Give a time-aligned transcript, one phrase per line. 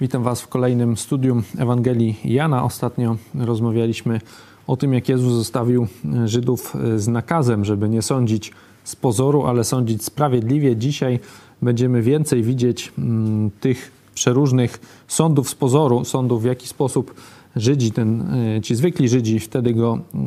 [0.00, 2.64] Witam Was w kolejnym studium Ewangelii Jana.
[2.64, 4.20] Ostatnio rozmawialiśmy
[4.66, 5.86] o tym, jak Jezus zostawił
[6.24, 8.52] Żydów z nakazem, żeby nie sądzić
[8.84, 10.76] z pozoru, ale sądzić sprawiedliwie.
[10.76, 11.20] Dzisiaj
[11.62, 17.14] będziemy więcej widzieć mm, tych przeróżnych sądów z pozoru, sądów w jaki sposób
[17.56, 20.18] Żydzi, ten, e, ci zwykli Żydzi wtedy go e,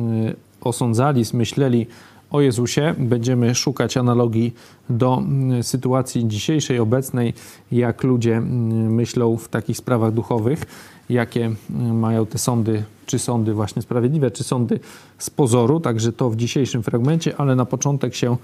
[0.60, 1.86] osądzali, myśleli
[2.32, 2.94] o Jezusie.
[2.98, 4.54] Będziemy szukać analogii
[4.90, 7.34] do mm, sytuacji dzisiejszej, obecnej,
[7.72, 10.64] jak ludzie mm, myślą w takich sprawach duchowych,
[11.08, 14.80] jakie mm, mają te sądy, czy sądy właśnie sprawiedliwe, czy sądy
[15.18, 15.80] z pozoru.
[15.80, 18.36] Także to w dzisiejszym fragmencie, ale na początek się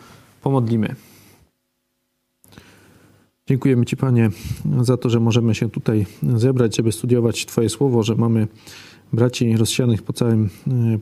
[0.43, 0.95] pomodlimy.
[3.47, 4.31] Dziękujemy Ci, Panie,
[4.81, 8.49] za to, że możemy się tutaj zebrać, żeby studiować Twoje słowo, że mamy
[9.13, 10.51] braci rozsianych po, całym,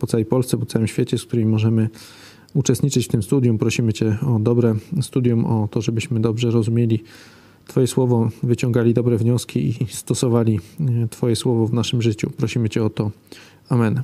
[0.00, 1.88] po całej Polsce, po całym świecie, z którymi możemy
[2.55, 3.58] uczestniczyć w tym studium.
[3.58, 7.03] Prosimy Cię o dobre studium, o to, żebyśmy dobrze rozumieli
[7.66, 12.30] Twoje słowo, wyciągali dobre wnioski i stosowali e, Twoje słowo w naszym życiu.
[12.30, 13.11] Prosimy Cię o to.
[13.69, 14.03] Amen.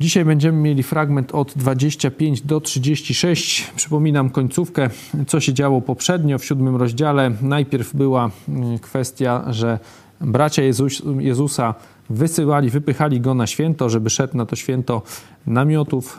[0.00, 3.72] Dzisiaj będziemy mieli fragment od 25 do 36.
[3.76, 4.90] Przypominam końcówkę,
[5.26, 7.32] co się działo poprzednio w siódmym rozdziale.
[7.42, 9.78] Najpierw była e, kwestia, że
[10.20, 11.74] bracia Jezus, Jezusa
[12.10, 15.02] wysyłali, wypychali go na święto, żeby szedł na to święto
[15.46, 16.18] namiotów.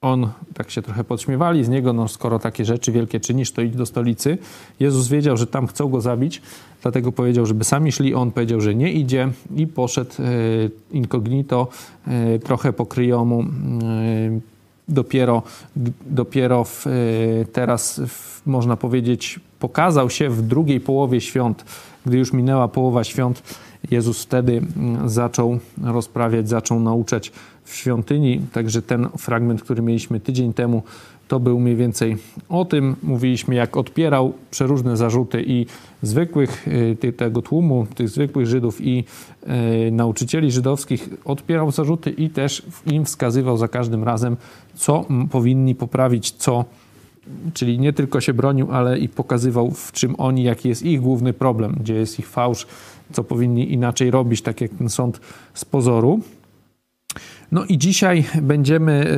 [0.00, 3.76] On, tak się trochę podśmiewali z niego, no skoro takie rzeczy wielkie czynisz, to idź
[3.76, 4.38] do stolicy.
[4.80, 6.42] Jezus wiedział, że tam chcą go zabić,
[6.82, 8.14] dlatego powiedział, żeby sami szli.
[8.14, 10.24] On powiedział, że nie idzie i poszedł e,
[10.92, 11.68] incognito,
[12.06, 13.44] e, trochę pokryją mu
[14.88, 15.42] dopiero,
[16.06, 16.86] dopiero w,
[17.52, 21.64] teraz, w, można powiedzieć, pokazał się w drugiej połowie świąt,
[22.06, 23.42] gdy już minęła połowa świąt
[23.90, 27.32] Jezus wtedy mm, zaczął rozprawiać, zaczął nauczać
[27.64, 28.40] w świątyni.
[28.52, 30.82] Także ten fragment, który mieliśmy tydzień temu,
[31.28, 32.16] to był mniej więcej
[32.48, 32.96] o tym.
[33.02, 35.66] Mówiliśmy, jak odpierał przeróżne zarzuty i
[36.02, 36.68] zwykłych
[37.04, 39.04] y, tego tłumu, tych zwykłych Żydów i
[39.86, 44.36] y, nauczycieli żydowskich, odpierał zarzuty i też im wskazywał za każdym razem,
[44.74, 46.64] co powinni poprawić, co
[47.54, 51.32] czyli nie tylko się bronił, ale i pokazywał, w czym oni, jaki jest ich główny
[51.32, 52.66] problem, gdzie jest ich fałsz,
[53.12, 55.20] co powinni inaczej robić, tak jak ten sąd
[55.54, 56.20] z pozoru.
[57.52, 59.10] No i dzisiaj będziemy,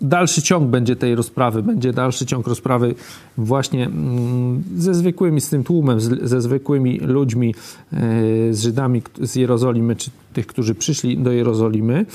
[0.00, 2.94] y, dalszy ciąg będzie tej rozprawy, będzie dalszy ciąg rozprawy
[3.36, 7.54] właśnie mm, ze zwykłymi, z tym tłumem, ze zwykłymi ludźmi,
[7.92, 7.96] y,
[8.54, 12.06] z Żydami z Jerozolimy, czy tych, którzy przyszli do Jerozolimy.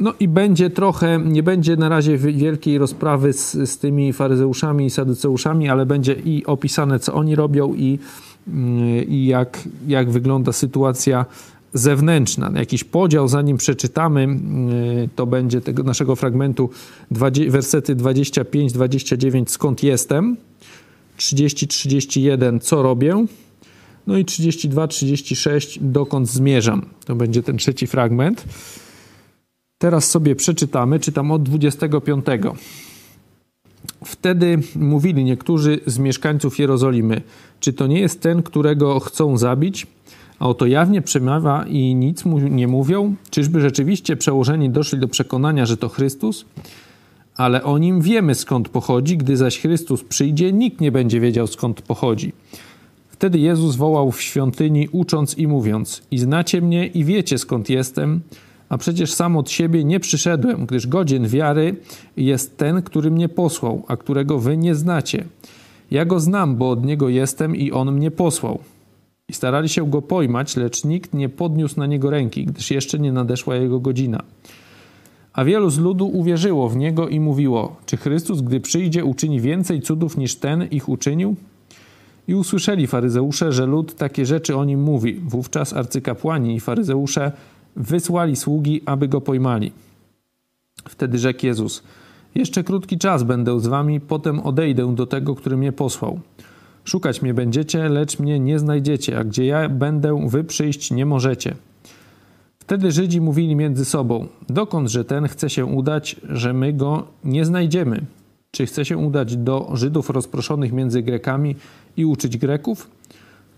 [0.00, 4.90] No i będzie trochę, nie będzie na razie wielkiej rozprawy z, z tymi faryzeuszami i
[4.90, 7.98] saduceuszami, ale będzie i opisane, co oni robią i
[9.08, 11.26] i jak, jak wygląda sytuacja
[11.74, 12.50] zewnętrzna.
[12.54, 14.28] Jakiś podział, zanim przeczytamy,
[15.16, 16.70] to będzie tego naszego fragmentu
[17.48, 20.36] wersety 25-29 skąd jestem,
[21.18, 23.26] 30-31 co robię,
[24.06, 26.86] no i 32-36 dokąd zmierzam.
[27.04, 28.44] To będzie ten trzeci fragment.
[29.78, 32.26] Teraz sobie przeczytamy, czytam od 25.
[34.04, 37.22] Wtedy mówili niektórzy z mieszkańców Jerozolimy,
[37.60, 39.86] czy to nie jest ten, którego chcą zabić?
[40.38, 43.14] A oto jawnie przemawia i nic mu nie mówią?
[43.30, 46.44] Czyżby rzeczywiście przełożeni doszli do przekonania, że to Chrystus?
[47.36, 51.82] Ale o nim wiemy skąd pochodzi, gdy zaś Chrystus przyjdzie, nikt nie będzie wiedział skąd
[51.82, 52.32] pochodzi.
[53.08, 58.20] Wtedy Jezus wołał w świątyni, ucząc i mówiąc: I znacie mnie i wiecie skąd jestem,
[58.68, 61.76] a przecież sam od siebie nie przyszedłem, gdyż godzien wiary
[62.16, 65.24] jest ten, który mnie posłał, a którego wy nie znacie.
[65.90, 68.58] Ja go znam, bo od niego jestem i on mnie posłał.
[69.28, 73.12] I starali się go pojmać, lecz nikt nie podniósł na niego ręki, gdyż jeszcze nie
[73.12, 74.22] nadeszła jego godzina.
[75.32, 79.82] A wielu z ludu uwierzyło w niego i mówiło: Czy Chrystus, gdy przyjdzie, uczyni więcej
[79.82, 81.36] cudów niż ten ich uczynił?
[82.28, 85.14] I usłyszeli faryzeusze, że lud takie rzeczy o nim mówi.
[85.14, 87.32] Wówczas arcykapłani i faryzeusze
[87.76, 89.72] wysłali sługi, aby go pojmali.
[90.88, 91.82] Wtedy rzekł Jezus:
[92.34, 96.20] Jeszcze krótki czas będę z wami, potem odejdę do tego, który mnie posłał.
[96.84, 101.54] Szukać mnie będziecie, lecz mnie nie znajdziecie, a gdzie ja będę, wy przyjść nie możecie.
[102.58, 108.06] Wtedy Żydzi mówili między sobą: Dokądże ten chce się udać, że my go nie znajdziemy?
[108.50, 111.56] Czy chce się udać do Żydów rozproszonych między Grekami
[111.96, 112.90] i uczyć Greków?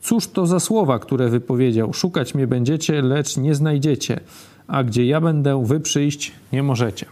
[0.08, 1.92] Cóż to za słowa, które wypowiedział?
[1.92, 4.20] Szukać mnie będziecie, lecz nie znajdziecie,
[4.66, 7.06] a gdzie ja będę, wy przyjść nie możecie.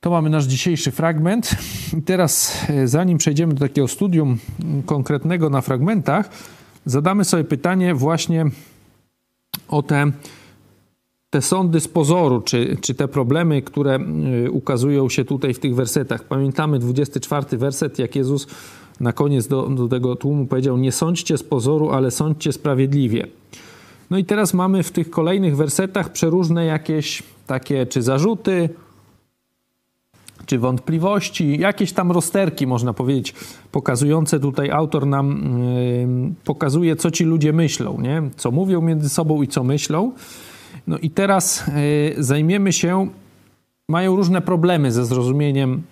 [0.00, 1.50] To mamy nasz dzisiejszy fragment.
[1.98, 4.38] I teraz, e, zanim przejdziemy do takiego studium
[4.86, 6.30] konkretnego na fragmentach,
[6.86, 8.44] zadamy sobie pytanie właśnie
[9.68, 10.12] o te
[11.32, 13.98] te sądy z pozoru, czy, czy te problemy, które
[14.46, 16.24] y, ukazują się tutaj w tych wersetach.
[16.24, 18.46] Pamiętamy 24 werset, jak Jezus
[19.00, 23.26] na koniec do, do tego tłumu powiedział: Nie sądźcie z pozoru, ale sądźcie sprawiedliwie.
[24.10, 28.68] No i teraz mamy w tych kolejnych wersetach przeróżne jakieś takie czy zarzuty,
[30.46, 33.34] czy wątpliwości, jakieś tam rozterki, można powiedzieć,
[33.72, 35.58] pokazujące tutaj autor nam
[36.28, 38.22] yy, pokazuje, co ci ludzie myślą, nie?
[38.36, 40.12] co mówią między sobą i co myślą.
[40.86, 41.64] No i teraz
[42.16, 43.08] yy, zajmiemy się,
[43.88, 45.82] mają różne problemy ze zrozumieniem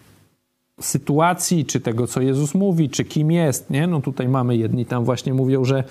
[0.80, 3.86] sytuacji, czy tego, co Jezus mówi, czy kim jest, nie?
[3.86, 5.84] No tutaj mamy, jedni tam właśnie mówią, że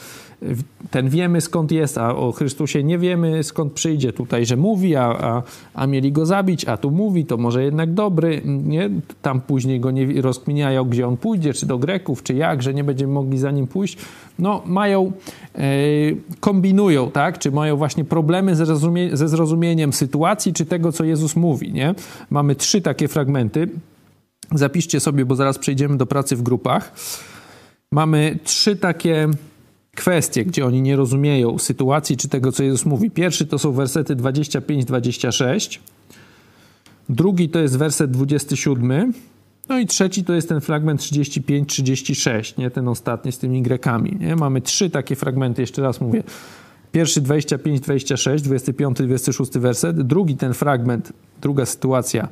[0.91, 4.13] ten wiemy skąd jest, a o Chrystusie nie wiemy skąd przyjdzie.
[4.13, 5.43] Tutaj, że mówi, a, a,
[5.73, 8.89] a mieli go zabić, a tu mówi, to może jednak dobry, nie?
[9.21, 12.83] Tam później go nie rozkminiają, gdzie on pójdzie, czy do Greków, czy jak, że nie
[12.83, 13.97] będziemy mogli za nim pójść.
[14.39, 15.11] No mają,
[15.55, 15.61] e,
[16.39, 17.39] kombinują, tak?
[17.39, 21.95] Czy mają właśnie problemy ze, zrozumie ze zrozumieniem sytuacji, czy tego, co Jezus mówi, nie?
[22.29, 23.69] Mamy trzy takie fragmenty.
[24.55, 26.93] Zapiszcie sobie, bo zaraz przejdziemy do pracy w grupach.
[27.91, 29.29] Mamy trzy takie
[29.95, 33.11] kwestie, gdzie oni nie rozumieją sytuacji czy tego, co Jezus mówi.
[33.11, 35.79] Pierwszy to są wersety 25-26.
[37.09, 39.13] Drugi to jest werset 27.
[39.69, 42.71] No i trzeci to jest ten fragment 35-36, nie?
[42.71, 44.17] ten ostatni z tymi Grekami.
[44.19, 44.35] Nie?
[44.35, 46.23] Mamy trzy takie fragmenty, jeszcze raz mówię.
[46.91, 50.01] Pierwszy 25-26, 25-26 werset.
[50.01, 52.27] Drugi ten fragment, druga sytuacja,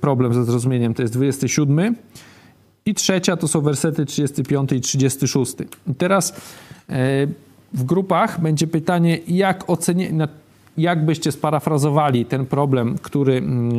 [0.00, 1.96] problem ze zrozumieniem, to jest 27.
[2.86, 5.54] I trzecia to są wersety 35 i 36.
[5.86, 6.30] I teraz
[6.88, 7.26] e,
[7.72, 10.10] w grupach będzie pytanie, jak ocenić,
[10.78, 13.72] jak byście sparafrazowali ten problem, który mm,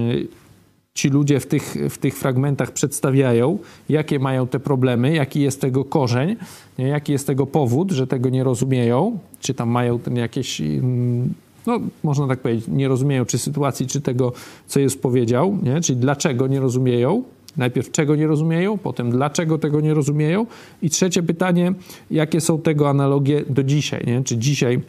[0.93, 3.57] ci ludzie w tych, w tych fragmentach przedstawiają,
[3.89, 6.35] jakie mają te problemy, jaki jest tego korzeń,
[6.77, 11.33] jaki jest tego powód, że tego nie rozumieją, czy tam mają jakieś, mm,
[11.67, 14.33] no można tak powiedzieć, nie rozumieją czy sytuacji, czy tego,
[14.67, 15.81] co jest powiedział, nie?
[15.81, 17.23] czyli dlaczego nie rozumieją,
[17.57, 20.45] Najpierw czego nie rozumieją, potem dlaczego tego nie rozumieją
[20.81, 21.73] i trzecie pytanie,
[22.11, 24.23] jakie są tego analogie do dzisiaj, nie?
[24.23, 24.81] Czy dzisiaj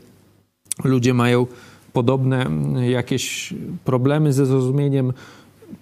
[0.84, 1.46] ludzie mają
[1.92, 5.12] podobne mm, jakieś problemy ze zrozumieniem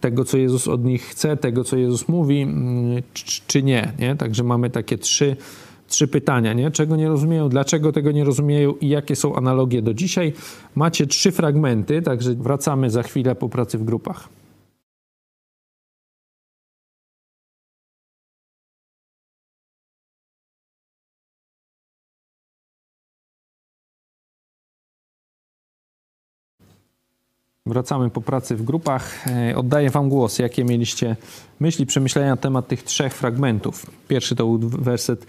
[0.01, 3.03] tego, co Jezus od nich chce, tego, co Jezus mówi, mm,
[3.47, 4.17] czy nie, nie?
[4.17, 5.37] Także mamy takie trzy,
[5.89, 6.71] trzy pytania, nie?
[6.71, 10.33] Czego nie rozumieją, dlaczego tego nie rozumieją i jakie są analogie do dzisiaj.
[10.75, 14.29] Macie trzy fragmenty, także wracamy za chwilę po pracy w grupach.
[27.69, 29.27] Wracamy po pracy w grupach.
[29.27, 30.39] E, oddaję Wam głos.
[30.39, 31.17] Jakie mieliście
[31.61, 33.87] myśli, przemyślenia na temat tych trzech fragmentów?
[34.09, 35.27] Pierwszy to był werset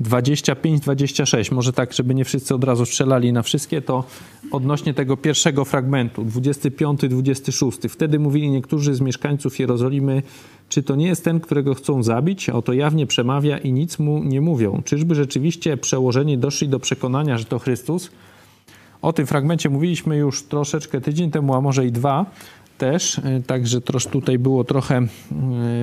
[0.00, 1.52] 25-26.
[1.52, 4.04] Może tak, żeby nie wszyscy od razu strzelali na wszystkie, to
[4.50, 7.88] odnośnie tego pierwszego fragmentu, 25-26.
[7.88, 10.22] Wtedy mówili niektórzy z mieszkańców Jerozolimy,
[10.68, 12.50] czy to nie jest ten, którego chcą zabić?
[12.50, 14.82] Oto jawnie przemawia i nic mu nie mówią.
[14.84, 18.10] Czyżby rzeczywiście przełożeni doszli do przekonania, że to Chrystus?
[19.02, 22.26] O tym fragmencie mówiliśmy już troszeczkę tydzień temu, a może i dwa
[22.78, 25.06] też, e, także trosz tutaj było trochę, e,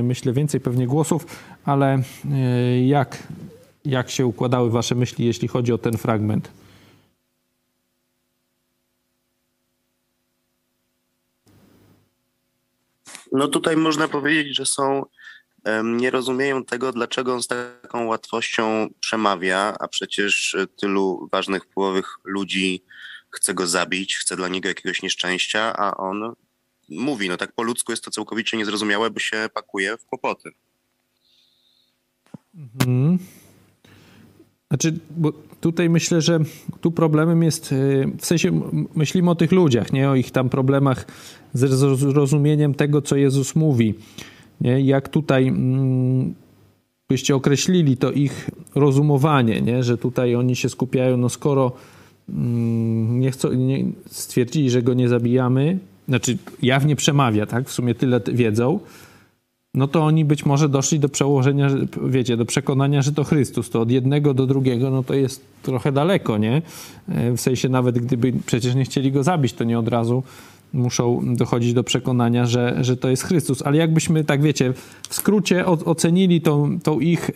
[0.03, 1.25] myślę, więcej pewnie głosów,
[1.65, 1.93] ale
[2.31, 3.27] e, jak,
[3.85, 6.51] jak się układały wasze myśli, jeśli chodzi o ten fragment?
[13.31, 15.05] No tutaj można powiedzieć, że są,
[15.83, 22.83] nie rozumieją tego, dlaczego on z taką łatwością przemawia, a przecież tylu ważnych wpływowych ludzi
[23.29, 26.35] chce go zabić, chce dla niego jakiegoś nieszczęścia, a on
[26.89, 30.51] mówi, no tak po ludzku jest to całkowicie niezrozumiałe, bo się pakuje w kłopoty.
[32.55, 33.19] Mhm.
[34.73, 36.39] Znaczy, bo tutaj myślę, że
[36.81, 38.61] tu problemem jest, y, w sensie
[38.95, 41.05] myślimy o tych ludziach, nie o ich tam problemach
[41.53, 43.93] z zrozumieniem tego, co Jezus mówi.
[44.61, 44.81] Nie?
[44.81, 46.33] Jak tutaj mm,
[47.09, 49.83] byście określili to ich rozumowanie, nie?
[49.83, 51.71] że tutaj oni się skupiają, no skoro
[52.29, 55.77] Mm, nie, chcą, nie stwierdzili, że go nie zabijamy,
[56.07, 57.69] znaczy jawnie przemawia, tak?
[57.69, 58.79] W sumie tyle wiedzą,
[59.73, 61.67] no to oni być może doszli do przełożenia,
[62.05, 63.69] wiecie, do przekonania, że to Chrystus.
[63.69, 66.61] To od jednego do drugiego, no to jest trochę daleko, nie?
[67.09, 70.23] E, w sensie nawet gdyby przecież nie chcieli go zabić, to nie od razu
[70.73, 73.61] muszą dochodzić do przekonania, że, że to jest Chrystus.
[73.61, 74.73] Ale jakbyśmy, tak wiecie,
[75.09, 77.31] w skrócie ocenili tą, tą ich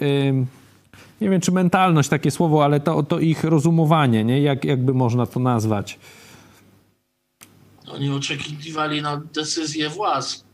[1.22, 4.42] nie wiem czy mentalność takie słowo, ale to, to ich rozumowanie, nie?
[4.42, 6.00] Jak, jakby można to nazwać.
[7.88, 10.47] Oni oczekiwali na decyzję władz.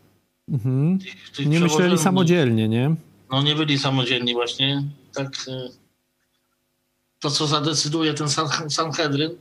[0.49, 0.99] Mhm.
[1.35, 2.95] Tych, nie myśleli samodzielnie, nie?
[3.31, 4.83] No nie byli samodzielni właśnie.
[5.13, 5.69] Tak, e,
[7.19, 8.27] to, co zadecyduje ten
[8.69, 9.31] Sanhedryn,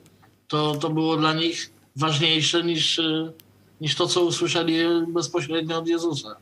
[0.48, 3.32] to, to było dla nich ważniejsze niż, e,
[3.80, 4.74] niż to, co usłyszeli
[5.08, 6.36] bezpośrednio od Jezusa.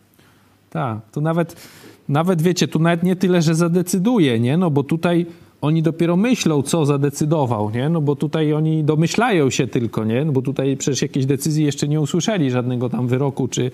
[0.71, 1.69] Tak, to nawet,
[2.09, 4.57] nawet wiecie, tu nawet nie tyle, że zadecyduje, nie?
[4.57, 5.27] No bo tutaj
[5.61, 7.89] oni dopiero myślą, co zadecydował, nie?
[7.89, 10.25] No bo tutaj oni domyślają się tylko, nie?
[10.25, 13.71] No bo tutaj przecież jakieś decyzji jeszcze nie usłyszeli, żadnego tam wyroku czy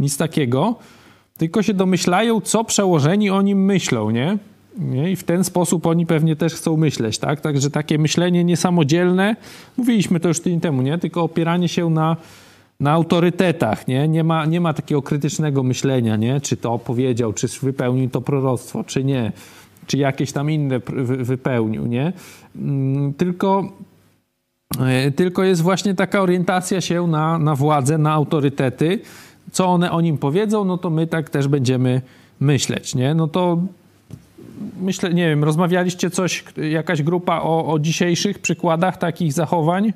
[0.00, 0.74] nic takiego,
[1.38, 4.38] tylko się domyślają, co przełożeni o nim myślą, nie?
[4.78, 5.12] nie?
[5.12, 7.40] I w ten sposób oni pewnie też chcą myśleć, tak?
[7.40, 9.36] Także takie myślenie niesamodzielne,
[9.76, 10.98] mówiliśmy to już tydzień temu, nie?
[10.98, 12.16] Tylko opieranie się na,
[12.80, 14.08] na autorytetach, nie?
[14.08, 16.40] Nie ma, nie ma takiego krytycznego myślenia, nie?
[16.40, 19.32] Czy to powiedział, czy wypełnił to proroctwo, czy nie
[19.90, 20.80] czy jakieś tam inne
[21.18, 22.12] wypełnił, nie?
[22.56, 23.64] Mm, tylko,
[24.80, 29.00] e, tylko jest właśnie taka orientacja się na, na władzę, na autorytety.
[29.52, 32.02] Co one o nim powiedzą, no to my tak też będziemy
[32.40, 33.14] myśleć, nie?
[33.14, 33.58] No to
[34.80, 39.92] myślę, nie wiem, rozmawialiście coś, jakaś grupa o, o dzisiejszych przykładach takich zachowań?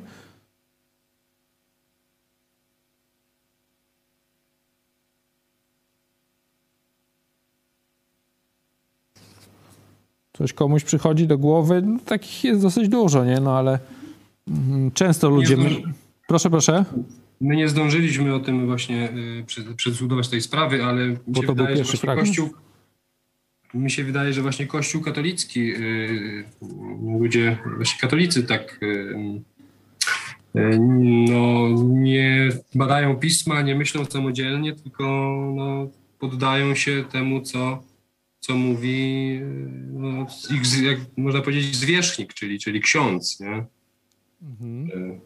[10.38, 13.40] Coś komuś przychodzi do głowy, no, takich jest dosyć dużo, nie?
[13.40, 13.78] No ale
[14.48, 15.56] mm, często ludzie...
[15.56, 15.70] My...
[16.28, 16.84] Proszę, proszę.
[17.40, 19.10] My nie zdążyliśmy o tym właśnie
[19.40, 22.50] y, przedyskutować tej sprawy, ale mi Bo się to wydaje, był że właśnie Kościół...
[23.74, 26.44] Mi się wydaje, że właśnie Kościół katolicki, y,
[27.18, 29.14] ludzie, właśnie katolicy tak y,
[31.28, 35.04] no, nie badają pisma, nie myślą samodzielnie, tylko
[35.56, 35.88] no,
[36.18, 37.82] poddają się temu, co
[38.46, 39.40] co mówi
[39.92, 43.40] no, ich, jak można powiedzieć, zwierzchnik, czyli, czyli ksiądz.
[43.40, 43.64] Nie?
[44.42, 44.90] Mhm.
[45.12, 45.18] E.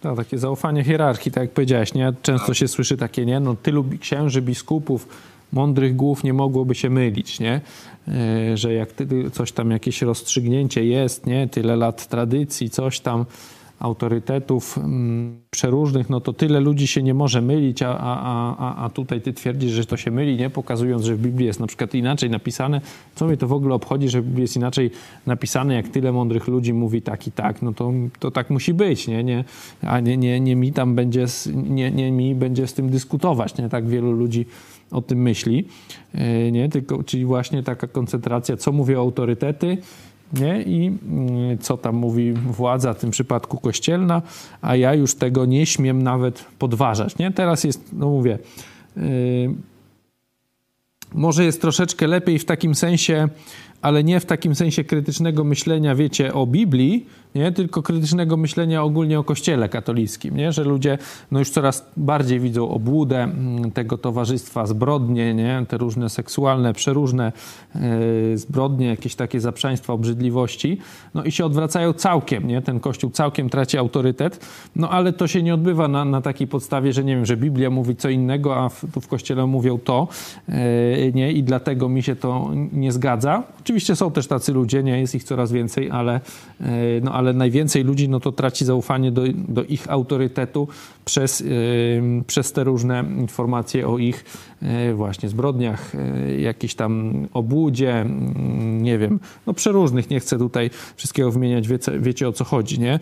[0.00, 2.12] To takie zaufanie hierarchii, tak jak powiedziałeś, nie?
[2.22, 2.56] Często tak.
[2.56, 3.40] się słyszy takie, nie?
[3.40, 5.08] No tylu księży, biskupów,
[5.52, 7.60] mądrych głów nie mogłoby się mylić, nie?
[8.08, 8.88] E, że jak
[9.32, 11.48] coś tam, jakieś rozstrzygnięcie jest, nie?
[11.48, 13.24] Tyle lat tradycji, coś tam,
[13.80, 18.90] autorytetów mm, przeróżnych, no to tyle ludzi się nie może mylić, a, a, a, a
[18.90, 20.50] tutaj ty twierdzisz, że to się myli, nie?
[20.50, 22.80] Pokazując, że w Biblii jest na przykład inaczej napisane.
[23.14, 24.90] Co mnie to w ogóle obchodzi, że w Biblii jest inaczej
[25.26, 29.08] napisane, jak tyle mądrych ludzi mówi tak i tak, no to, to tak musi być,
[29.08, 29.24] nie?
[29.24, 29.44] nie
[29.82, 33.68] a nie, nie, nie mi tam będzie, nie, nie mi będzie z tym dyskutować, nie?
[33.68, 34.46] Tak wielu ludzi
[34.90, 35.68] o tym myśli,
[36.14, 36.68] e, nie?
[36.68, 39.78] Tylko, czyli właśnie taka koncentracja, co mówią autorytety,
[40.32, 40.62] nie?
[40.62, 44.22] I mm, co tam mówi władza, w tym przypadku kościelna,
[44.62, 47.18] a ja już tego nie śmiem nawet podważać.
[47.18, 47.32] Nie?
[47.32, 48.38] Teraz jest, no mówię,
[48.96, 49.02] yy,
[51.14, 53.28] może jest troszeczkę lepiej w takim sensie,
[53.82, 57.06] ale nie w takim sensie krytycznego myślenia, wiecie, o Biblii,
[57.36, 57.52] nie?
[57.52, 60.52] tylko krytycznego myślenia ogólnie o Kościele katolickim, nie?
[60.52, 60.98] że ludzie
[61.30, 65.64] no już coraz bardziej widzą obłudę mm, tego towarzystwa, zbrodnie, nie?
[65.68, 67.32] te różne seksualne, przeróżne
[67.74, 70.78] yy, zbrodnie, jakieś takie zaprzaństwa, obrzydliwości,
[71.14, 72.62] no i się odwracają całkiem, nie?
[72.62, 76.92] ten Kościół całkiem traci autorytet, no ale to się nie odbywa na, na takiej podstawie,
[76.92, 80.08] że nie wiem, że Biblia mówi co innego, a w, tu w Kościele mówią to,
[80.48, 80.54] yy,
[81.14, 81.32] nie?
[81.32, 83.42] i dlatego mi się to nie zgadza.
[83.66, 85.00] Oczywiście są też tacy ludzie, nie?
[85.00, 86.20] Jest ich coraz więcej, ale,
[86.60, 86.66] yy,
[87.02, 90.68] no ale najwięcej ludzi no to traci zaufanie do, do ich autorytetu
[91.04, 94.24] przez, yy, przez te różne informacje o ich
[94.62, 95.92] yy, właśnie zbrodniach,
[96.38, 98.06] jakiejś tam obłudzie,
[98.66, 102.98] nie wiem, no przeróżnych, nie chcę tutaj wszystkiego wymieniać, wiecie, wiecie o co chodzi, nie?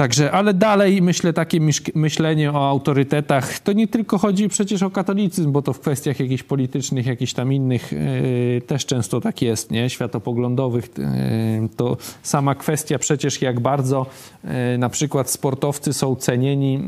[0.00, 1.60] Także, ale dalej myślę, takie
[1.94, 6.42] myślenie o autorytetach, to nie tylko chodzi przecież o katolicyzm, bo to w kwestiach jakichś
[6.42, 9.90] politycznych, jakichś tam innych yy, też często tak jest, nie?
[9.90, 10.88] Światopoglądowych.
[10.98, 14.06] Yy, to sama kwestia przecież jak bardzo
[14.44, 16.80] yy, na przykład sportowcy są cenieni,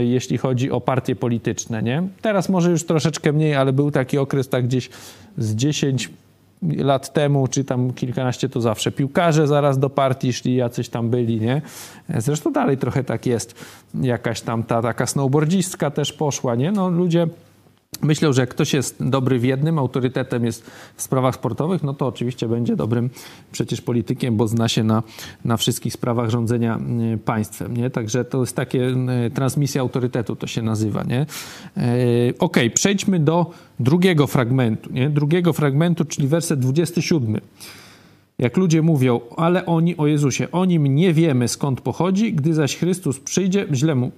[0.00, 2.02] jeśli chodzi o partie polityczne, nie?
[2.22, 4.90] Teraz może już troszeczkę mniej, ale był taki okres tak gdzieś
[5.38, 6.10] z 10
[6.62, 11.40] lat temu, czy tam kilkanaście, to zawsze piłkarze zaraz do partii szli, jacyś tam byli,
[11.40, 11.62] nie?
[12.18, 13.54] Zresztą dalej trochę tak jest.
[13.94, 16.72] Jakaś tam ta taka snowboardzistka też poszła, nie?
[16.72, 17.26] No ludzie
[18.02, 22.06] Myślę, że jak ktoś jest dobry w jednym, autorytetem jest w sprawach sportowych, no to
[22.06, 23.10] oczywiście będzie dobrym
[23.52, 25.02] przecież politykiem, bo zna się na,
[25.44, 26.80] na wszystkich sprawach rządzenia
[27.14, 27.76] y, państwem.
[27.76, 27.90] Nie?
[27.90, 28.94] Także to jest takie
[29.26, 31.02] y, transmisja autorytetu, to się nazywa.
[31.02, 31.26] Nie?
[31.76, 34.92] Y, ok, przejdźmy do drugiego fragmentu.
[34.92, 35.10] Nie?
[35.10, 37.40] Drugiego fragmentu, czyli werset 27.
[38.38, 42.76] Jak ludzie mówią, ale oni o Jezusie, o nim nie wiemy skąd pochodzi, gdy zaś
[42.76, 44.10] Chrystus przyjdzie, źle mu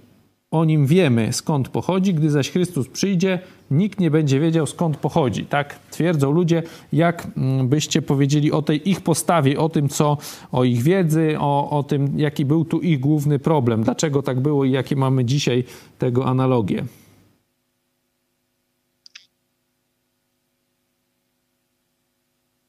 [0.53, 3.39] o nim wiemy skąd pochodzi, gdy zaś Chrystus przyjdzie,
[3.71, 5.45] nikt nie będzie wiedział skąd pochodzi.
[5.45, 10.19] Tak twierdzą ludzie, jak mm, byście powiedzieli o tej ich postawie, o tym, co
[10.53, 14.65] o ich wiedzy, o, o tym, jaki był tu ich główny problem, dlaczego tak było
[14.65, 15.65] i jakie mamy dzisiaj
[15.99, 16.85] tego analogie.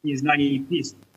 [0.04, 1.13] Nieznanie ich pism.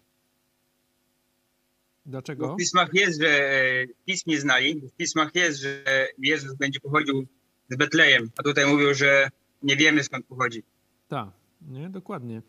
[2.06, 2.48] Dlaczego?
[2.48, 4.80] Bo w pismach jest, że e, pism nie znali.
[4.80, 5.84] W pismach jest, że
[6.18, 7.26] Jezus będzie pochodził
[7.70, 9.30] z Betlejem, a tutaj mówią, że
[9.62, 10.62] nie wiemy skąd pochodzi.
[11.08, 11.28] Tak,
[11.68, 12.42] nie, dokładnie.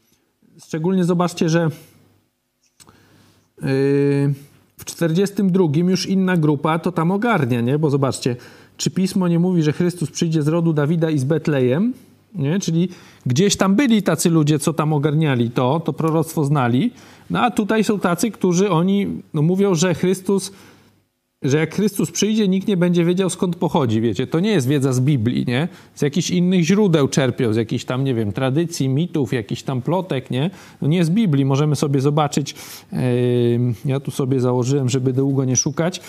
[0.64, 1.70] Szczególnie zobaczcie, że
[3.62, 4.34] yy,
[4.78, 7.80] w 42 już inna grupa to tam ogarnia, nie?
[7.80, 8.36] Bo zobaczcie,
[8.78, 11.94] czy pismo nie mówi, że Chrystus przyjdzie z rodu Dawida i z Betlejem?
[12.36, 12.60] Nie?
[12.60, 12.90] Czyli
[13.26, 16.92] gdzieś tam byli tacy ludzie, co tam ogarniali to, to proroctwo znali.
[17.30, 20.52] No a tutaj są tacy, którzy oni no, mówią, że Chrystus
[21.42, 24.28] że jak Chrystus przyjdzie, nikt nie będzie wiedział skąd pochodzi, wiecie.
[24.28, 25.68] To nie jest wiedza z Biblii, nie?
[25.96, 30.32] Z jakichś innych źródeł czerpią, z jakichś tam, nie wiem, tradycji, mitów, jakichś tam plotek,
[30.32, 30.50] nie?
[30.82, 31.46] No nie z Biblii.
[31.46, 32.56] Możemy sobie zobaczyć,
[32.92, 33.00] yy,
[33.86, 36.04] ja tu sobie założyłem, żeby długo nie szukać, yy,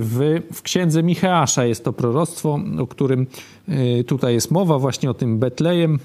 [0.00, 3.26] w, w księdze Micheasza jest to proroctwo, o którym
[3.68, 5.98] yy, tutaj jest mowa, właśnie o tym Betlejem.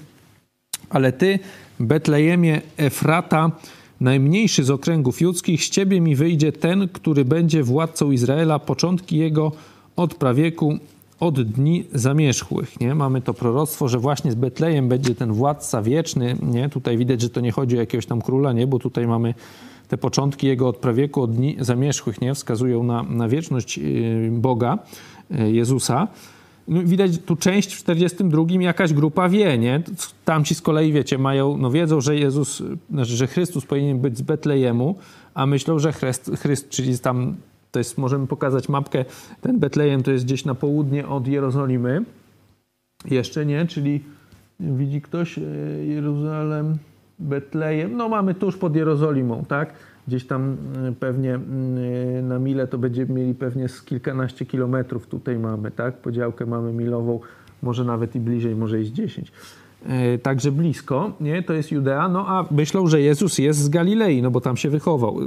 [0.90, 1.38] Ale ty,
[1.80, 3.50] Betlejemie Efrata,
[4.00, 9.52] najmniejszy z okręgów judzkich, z ciebie mi wyjdzie ten, który będzie władcą Izraela, początki jego
[9.96, 10.78] od prawieku,
[11.20, 12.80] od dni zamierzchłych.
[12.80, 12.94] Nie?
[12.94, 16.36] Mamy to proroctwo, że właśnie z Betlejem będzie ten władca wieczny.
[16.42, 16.68] Nie?
[16.68, 18.66] Tutaj widać, że to nie chodzi o jakiegoś tam króla, nie?
[18.66, 19.34] bo tutaj mamy
[19.88, 22.34] te początki jego od prawieku, od dni zamierzchłych, nie?
[22.34, 24.78] wskazują na, na wieczność y, Boga,
[25.30, 26.08] y, Jezusa.
[26.70, 29.82] No, widać tu część w 42 jakaś grupa wie, nie?
[30.24, 34.22] Tamci z kolei, wiecie, mają, no wiedzą, że Jezus, znaczy, że Chrystus powinien być z
[34.22, 34.98] Betlejemu,
[35.34, 37.36] a myślą, że Chryst, Chryst czyli tam,
[37.70, 39.04] to jest, możemy pokazać mapkę,
[39.40, 42.04] ten Betlejem to jest gdzieś na południe od Jerozolimy.
[43.04, 44.00] Jeszcze nie, czyli
[44.60, 45.42] widzi ktoś e,
[45.84, 46.78] Jeruzalem,
[47.18, 49.72] Betlejem, no mamy tuż pod Jerozolimą, tak?
[50.10, 50.56] Gdzieś tam
[50.88, 51.34] y, pewnie
[52.18, 55.96] y, na mile to będziemy mieli pewnie z kilkanaście kilometrów tutaj mamy, tak?
[55.96, 57.20] Podziałkę mamy milową,
[57.62, 59.32] może nawet i bliżej, może i z 10.
[60.14, 61.42] Y, także blisko, nie?
[61.42, 64.70] To jest Judea, no a myślą, że Jezus jest z Galilei, no bo tam się
[64.70, 65.18] wychował.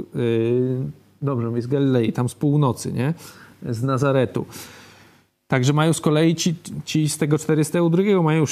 [1.22, 3.14] Dobrze, jest z Galilei, tam z północy, nie?
[3.62, 4.46] Z Nazaretu.
[5.54, 8.44] Także mają z kolei ci, ci z tego 402 mają,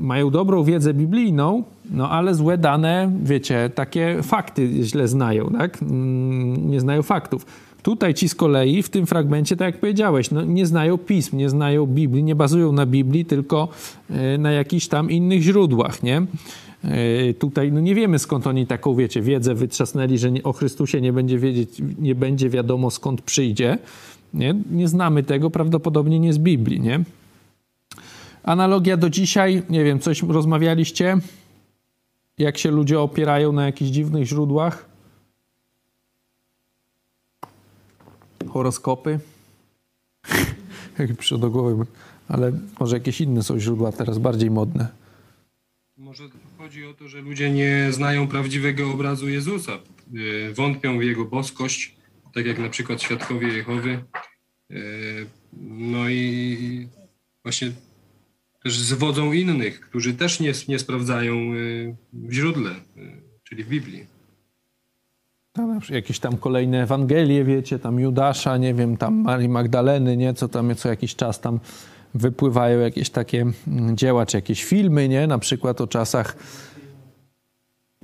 [0.00, 5.82] mają dobrą wiedzę biblijną, no ale złe dane, wiecie, takie fakty źle znają, tak?
[5.82, 7.46] Mm, nie znają faktów.
[7.82, 11.48] Tutaj ci z kolei w tym fragmencie, tak jak powiedziałeś, no, nie znają pism, nie
[11.50, 13.68] znają Biblii, nie bazują na Biblii, tylko
[14.10, 16.22] e, na jakichś tam innych źródłach, nie?
[16.84, 21.12] E, tutaj no nie wiemy skąd oni taką, wiecie, wiedzę wytrzasnęli, że o Chrystusie nie
[21.12, 23.78] będzie wiedzieć, nie będzie wiadomo skąd przyjdzie.
[24.34, 24.54] Nie?
[24.70, 26.80] nie znamy tego, prawdopodobnie nie z Biblii.
[26.80, 27.04] Nie?
[28.42, 31.18] Analogia do dzisiaj, nie wiem, coś rozmawialiście?
[32.38, 34.86] Jak się ludzie opierają na jakichś dziwnych źródłach?
[38.48, 39.20] Horoskopy?
[40.98, 41.86] Jak przyszło do głowy,
[42.28, 44.88] ale może jakieś inne są źródła teraz bardziej modne.
[45.96, 46.24] Może
[46.58, 49.72] chodzi o to, że ludzie nie znają prawdziwego obrazu Jezusa.
[50.14, 51.93] Y, wątpią w jego boskość,
[52.34, 54.04] tak jak na przykład świadkowie Jehowy.
[54.70, 54.76] E,
[55.68, 56.88] no i
[57.42, 57.72] właśnie
[58.62, 61.56] też zwodzą innych, którzy też nie, nie sprawdzają e,
[62.12, 62.74] w źródle, e,
[63.44, 64.06] czyli w Biblii.
[65.90, 70.74] jakieś tam kolejne Ewangelie, wiecie, tam Judasza, nie wiem, tam Marii Magdaleny, nie, co tam
[70.74, 71.60] co jakiś czas tam
[72.14, 76.36] wypływają jakieś takie mm, dzieła, czy jakieś filmy, nie, na przykład o czasach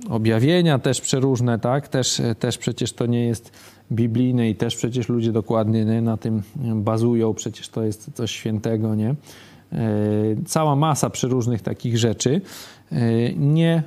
[0.08, 1.88] objawienia też przeróżne, tak?
[1.88, 3.52] Też, też przecież to nie jest
[3.92, 6.42] biblijne i też przecież ludzie dokładnie nie, na tym
[6.74, 9.09] bazują, przecież to jest coś świętego, nie?
[9.09, 9.16] E,
[10.46, 12.40] cała masa przeróżnych takich rzeczy.
[12.92, 13.83] E, nie,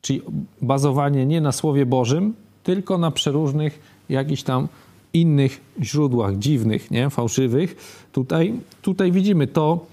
[0.00, 0.22] czyli
[0.62, 4.68] bazowanie nie na Słowie Bożym, tylko na przeróżnych jakichś tam
[5.12, 7.10] innych źródłach, dziwnych, nie?
[7.10, 7.76] fałszywych.
[8.12, 9.86] Tutaj, tutaj widzimy to.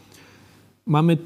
[0.85, 1.17] Mamy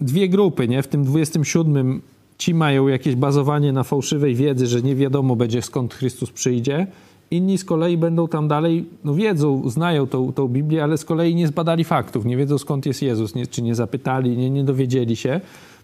[0.00, 0.82] dwie grupy, nie?
[0.82, 2.02] W tym 27
[2.38, 6.86] ci mają jakieś bazowanie na fałszywej wiedzy, że nie wiadomo będzie skąd Chrystus przyjdzie.
[7.30, 11.34] Inni z kolei będą tam dalej, no wiedzą, znają tą, tą Biblię, ale z kolei
[11.34, 15.16] nie zbadali faktów, nie wiedzą skąd jest Jezus, nie, czy nie zapytali, nie, nie dowiedzieli
[15.16, 15.40] się.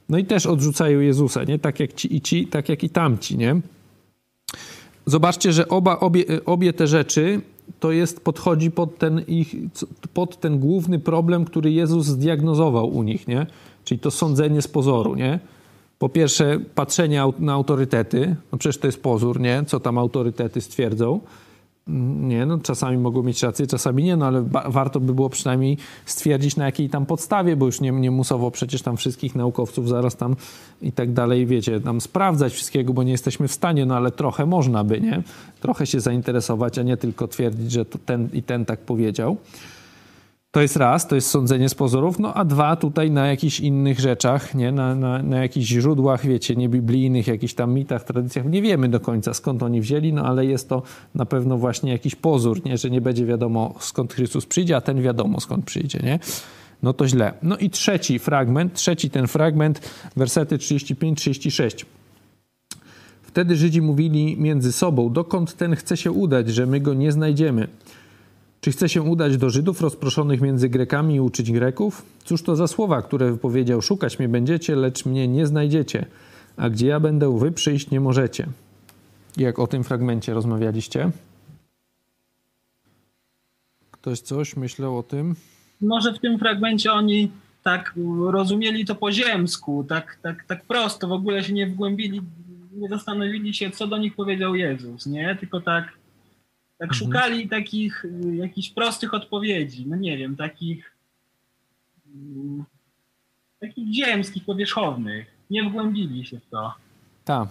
[0.09, 1.59] No i też odrzucają Jezusa, nie?
[1.59, 3.61] Tak jak ci i ci, tak jak i tamci, nie?
[5.07, 7.41] Zobaczcie, że oba, obie, obie te rzeczy
[7.81, 9.55] to jest, podchodzi pod ten ich,
[10.15, 13.47] pod ten główny problem, który Jezus zdiagnozował u nich, nie?
[13.85, 15.41] Czyli to sądzenie z pozoru, nie?
[16.01, 19.65] Po pierwsze patrzenie na autorytety, no przecież to jest pozór, nie?
[19.67, 21.21] Co tam autorytety stwierdzą.
[21.89, 25.77] Mm, nie, no czasami mogą mieć rację, czasami nie, no ale warto by było przynajmniej
[26.07, 30.17] stwierdzić na jakiej tam podstawie, bo już nie, nie musowo przecież tam wszystkich naukowców zaraz
[30.17, 30.37] tam
[30.83, 34.47] i tak dalej, wiecie, tam sprawdzać wszystkiego, bo nie jesteśmy w stanie, no ale trochę
[34.47, 35.23] można by, nie?
[35.61, 39.37] Trochę się zainteresować, a nie tylko twierdzić, że ten i ten tak powiedział.
[40.53, 44.01] To jest raz, to jest sądzenie z pozorów, no a dwa tutaj na jakichś innych
[44.01, 44.73] rzeczach, nie?
[44.73, 48.47] Na, na, na jakichś źródłach, wiecie, niebiblijnych, jakichś tam mitach, tradycjach.
[48.47, 50.83] Nie wiemy do końca skąd oni wzięli, no ale jest to
[51.15, 52.79] na pewno właśnie jakiś pozór, nie?
[52.79, 56.19] Że nie będzie wiadomo skąd Chrystus przyjdzie, a ten wiadomo skąd przyjdzie, nie?
[56.83, 57.33] No to źle.
[57.43, 59.81] No i trzeci fragment, trzeci ten fragment,
[60.17, 61.85] wersety 35-36.
[63.23, 67.69] Wtedy Żydzi mówili między sobą, dokąd ten chce się udać, że my go nie znajdziemy.
[68.61, 72.03] Czy chce się udać do Żydów rozproszonych między Grekami i uczyć Greków?
[72.25, 76.07] Cóż to za słowa, które wypowiedział: Szukać mnie będziecie, lecz mnie nie znajdziecie,
[76.57, 78.47] a gdzie ja będę, wy przyjść nie możecie.
[79.37, 81.11] Jak o tym fragmencie rozmawialiście?
[83.91, 85.37] Ktoś coś myślał o tym?
[85.81, 87.31] Może w tym fragmencie oni
[87.63, 87.95] tak
[88.31, 92.23] rozumieli to po ziemsku, tak, tak, tak prosto, w ogóle się nie wgłębili,
[92.73, 95.37] nie zastanowili się, co do nich powiedział Jezus, nie?
[95.41, 96.00] Tylko tak
[96.81, 96.99] tak mhm.
[96.99, 100.97] szukali takich y, jakichś prostych odpowiedzi, no nie wiem, takich
[102.07, 102.11] y,
[103.61, 105.27] takich ziemskich, powierzchownych.
[105.51, 106.75] Nie wgłębili się w to.
[107.25, 107.49] Tak.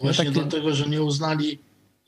[0.00, 0.40] Właśnie takie...
[0.40, 1.58] dlatego, że nie uznali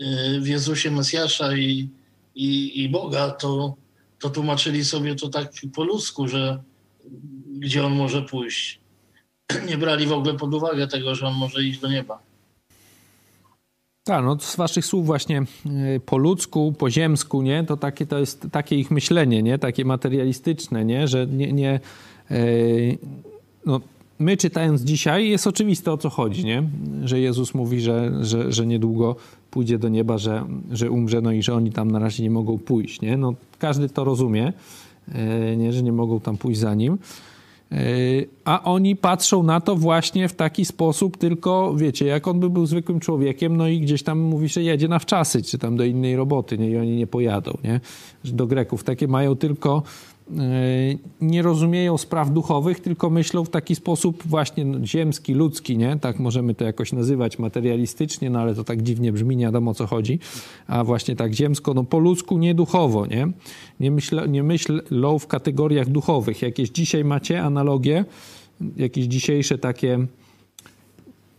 [0.02, 1.88] y, w Jezusie Mesjasza i,
[2.34, 3.74] i, i Boga, to,
[4.18, 6.62] to tłumaczyli sobie to tak po ludzku, że
[7.58, 8.80] gdzie on może pójść.
[9.68, 12.22] Nie brali w ogóle pod uwagę tego, że on może iść do nieba.
[14.06, 17.64] Tak, no z waszych słów właśnie e, po ludzku, po ziemsku, nie?
[17.64, 19.58] To takie to jest takie ich myślenie, nie?
[19.58, 21.08] Takie materialistyczne, nie?
[21.08, 21.80] Że nie, nie
[22.30, 22.98] yy,
[23.66, 23.80] no,
[24.18, 26.62] my czytając dzisiaj jest oczywiste o co chodzi, nie?
[27.04, 29.16] Że Jezus mówi, że, że, że niedługo
[29.50, 32.58] pójdzie do nieba, że, że umrze, no i że oni tam na razie nie mogą
[32.58, 33.16] pójść, nie?
[33.16, 34.52] No każdy to rozumie,
[35.08, 35.72] yy, nie?
[35.72, 36.98] Że nie mogą tam pójść za nim.
[37.70, 42.50] Yy, a oni patrzą na to właśnie w taki sposób, tylko wiecie, jak on by
[42.50, 45.84] był zwykłym człowiekiem, no i gdzieś tam mówi, że jedzie na wczasy, czy tam do
[45.84, 46.70] innej roboty, nie?
[46.70, 47.80] i oni nie pojadą, nie?
[48.24, 48.84] Do Greków.
[48.84, 49.82] Takie mają tylko
[51.20, 55.96] nie rozumieją spraw duchowych, tylko myślą w taki sposób właśnie ziemski, ludzki, nie?
[55.96, 59.74] Tak możemy to jakoś nazywać materialistycznie, no ale to tak dziwnie brzmi, nie wiadomo o
[59.74, 60.18] co chodzi.
[60.66, 63.28] A właśnie tak ziemsko, no po ludzku, nie duchowo, nie?
[63.80, 66.42] Nie, myśl, nie myślą w kategoriach duchowych.
[66.42, 68.04] Jakieś dzisiaj macie analogie,
[68.76, 70.06] jakieś dzisiejsze takie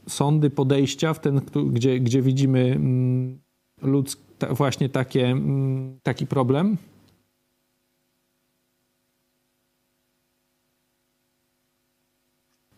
[0.07, 3.39] sądy, podejścia, w ten, gdzie, gdzie widzimy mm,
[3.81, 4.17] ludz,
[4.51, 6.77] właśnie takie, mm, taki problem?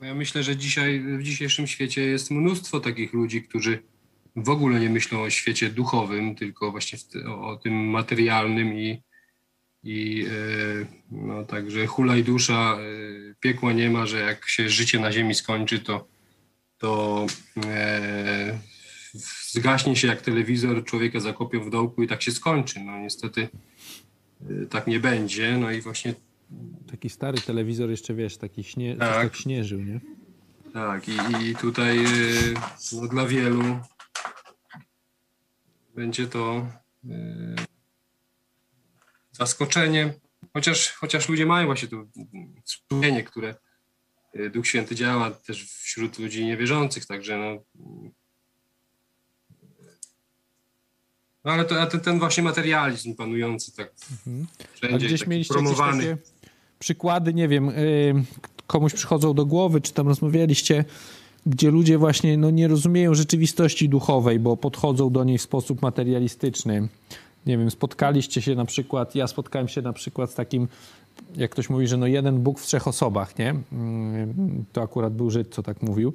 [0.01, 3.79] Ja myślę, że dzisiaj w dzisiejszym świecie jest mnóstwo takich ludzi, którzy
[4.35, 9.03] w ogóle nie myślą o świecie duchowym, tylko właśnie o, tym materialnym i,
[9.83, 15.11] i e, no, także hulaj dusza, e, piekła nie ma, że jak się życie na
[15.11, 16.07] ziemi skończy, to,
[16.77, 17.25] to
[17.65, 18.59] e,
[19.51, 22.79] zgaśnie się jak telewizor, człowieka zakopią w dołku i tak się skończy.
[22.79, 23.47] No niestety
[24.41, 25.57] e, tak nie będzie.
[25.57, 26.13] No i właśnie
[26.91, 29.13] Taki stary telewizor jeszcze, wiesz, taki śnie, tak.
[29.13, 29.99] tak śnieżył, nie?
[30.73, 31.17] Tak, i,
[31.49, 32.53] i tutaj y,
[32.93, 33.79] no, dla wielu
[35.95, 36.67] będzie to
[37.05, 37.09] y,
[39.31, 40.13] zaskoczenie,
[40.53, 42.05] chociaż, chociaż ludzie mają właśnie to
[42.65, 43.55] strumienie, które
[44.35, 47.63] y, Duch Święty działa też wśród ludzi niewierzących, także no,
[51.45, 54.47] no ale to, ten, ten właśnie materializm panujący tak mhm.
[54.73, 56.17] wszędzie, gdzieś mieliście promowany.
[56.17, 56.36] Takie
[56.79, 58.13] przykłady, nie wiem, y,
[58.67, 60.85] komuś przychodzą do głowy, czy tam rozmawialiście,
[61.45, 66.87] gdzie ludzie właśnie no, nie rozumieją rzeczywistości duchowej, bo podchodzą do niej w sposób materialistyczny.
[67.45, 70.67] Nie wiem, spotkaliście się na przykład, ja spotkałem się na przykład z takim,
[71.35, 73.55] jak ktoś mówi, że no jeden Bóg w trzech osobach, nie?
[73.71, 76.13] Mm, to akurat był Żyd, co tak mówił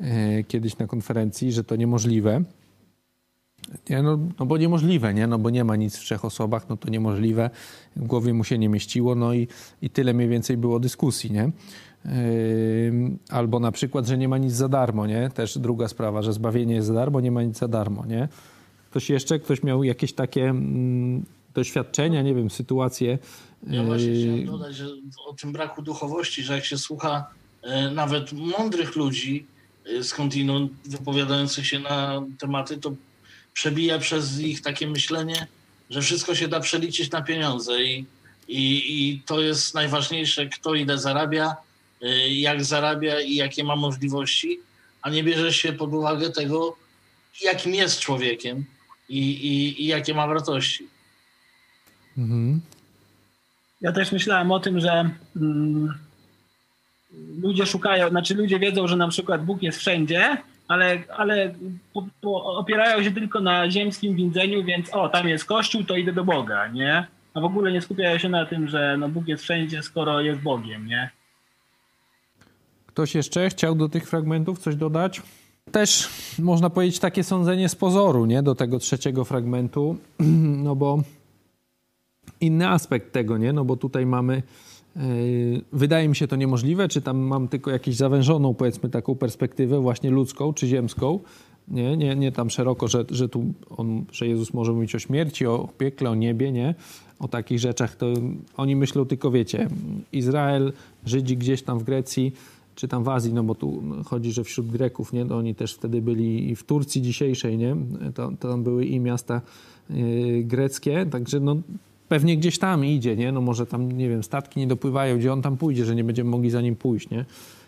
[0.00, 2.44] y, kiedyś na konferencji, że to niemożliwe.
[3.90, 5.26] Nie, no, no bo niemożliwe, nie?
[5.26, 7.50] No bo nie ma nic w trzech osobach, no to niemożliwe.
[7.96, 9.48] W głowie mu się nie mieściło, no i,
[9.82, 11.50] i tyle mniej więcej było dyskusji, nie?
[12.04, 12.12] Yy,
[13.28, 15.30] albo na przykład, że nie ma nic za darmo, nie?
[15.34, 18.28] Też druga sprawa, że zbawienie jest za darmo, nie ma nic za darmo, nie?
[18.90, 21.24] Ktoś jeszcze, ktoś miał jakieś takie mm,
[21.54, 23.18] doświadczenia, nie wiem, sytuacje.
[23.66, 24.86] Ja właśnie yy, chciałem dodać, że
[25.26, 27.26] o tym braku duchowości, że jak się słucha
[27.62, 29.46] e, nawet mądrych ludzi
[29.98, 32.92] e, skądinąd wypowiadających się na tematy, to
[33.54, 35.46] przebija przez ich takie myślenie,
[35.90, 38.06] że wszystko się da przeliczyć na pieniądze i,
[38.48, 41.56] i, i to jest najważniejsze, kto ile zarabia,
[42.02, 44.60] y, jak zarabia i jakie ma możliwości,
[45.02, 46.76] a nie bierze się pod uwagę tego,
[47.42, 48.64] jakim jest człowiekiem
[49.08, 50.88] i, i, i jakie ma wartości.
[52.18, 52.60] Mhm.
[53.80, 55.94] Ja też myślałem o tym, że mm,
[57.42, 60.36] ludzie szukają, znaczy ludzie wiedzą, że na przykład Bóg jest wszędzie,
[60.68, 61.54] ale, ale
[62.32, 66.68] opierają się tylko na ziemskim widzeniu, więc o, tam jest kościół, to idę do Boga,
[66.68, 67.06] nie?
[67.34, 70.40] a w ogóle nie skupiają się na tym, że no Bóg jest wszędzie, skoro jest
[70.40, 71.10] Bogiem, nie?
[72.86, 75.22] Ktoś jeszcze chciał do tych fragmentów coś dodać?
[75.72, 78.42] Też można powiedzieć takie sądzenie z pozoru, nie?
[78.42, 79.96] Do tego trzeciego fragmentu,
[80.64, 81.02] no bo
[82.40, 83.52] inny aspekt tego, nie?
[83.52, 84.42] No bo tutaj mamy
[85.72, 90.10] wydaje mi się to niemożliwe, czy tam mam tylko jakąś zawężoną, powiedzmy, taką perspektywę właśnie
[90.10, 91.20] ludzką czy ziemską.
[91.68, 93.44] Nie, nie, nie tam szeroko, że, że tu
[93.76, 96.74] on, że Jezus może mówić o śmierci, o piekle, o niebie, nie?
[97.18, 98.06] O takich rzeczach, to
[98.56, 99.68] oni myślą tylko, wiecie,
[100.12, 100.72] Izrael,
[101.06, 102.32] Żydzi gdzieś tam w Grecji,
[102.74, 105.26] czy tam w Azji, no bo tu chodzi, że wśród Greków, nie?
[105.26, 107.76] To oni też wtedy byli i w Turcji dzisiejszej, nie?
[108.14, 109.40] To, to tam były i miasta
[109.90, 111.56] yy, greckie, także no
[112.08, 113.32] pewnie gdzieś tam idzie, nie?
[113.32, 116.30] No może tam, nie wiem, statki nie dopływają, gdzie on tam pójdzie, że nie będziemy
[116.30, 117.24] mogli za nim pójść, nie?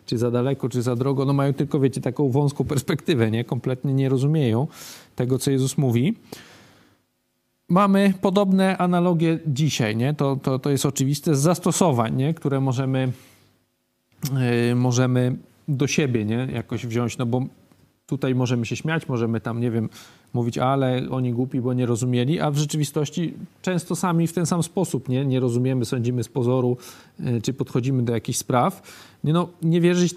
[0.07, 1.25] Czy za daleko, czy za drogo.
[1.25, 3.45] No mają tylko, wiecie, taką wąską perspektywę, nie?
[3.45, 4.67] Kompletnie nie rozumieją
[5.17, 6.15] tego, co Jezus mówi.
[7.69, 10.15] Mamy podobne analogie dzisiaj, nie?
[10.15, 12.35] To, to, to jest oczywiste z zastosowań, nie?
[12.35, 13.13] Które możemy,
[14.69, 15.37] yy, możemy
[15.69, 16.49] do siebie, nie?
[16.53, 17.43] Jakoś wziąć, no bo
[18.07, 19.89] tutaj możemy się śmiać, możemy tam, nie wiem,
[20.37, 24.63] mówić, ale oni głupi, bo nie rozumieli, a w rzeczywistości często sami w ten sam
[24.63, 26.77] sposób nie, nie rozumiemy, sądzimy z pozoru,
[27.21, 28.83] e, czy podchodzimy do jakichś spraw.
[29.25, 30.15] Nie, no, nie wierzyć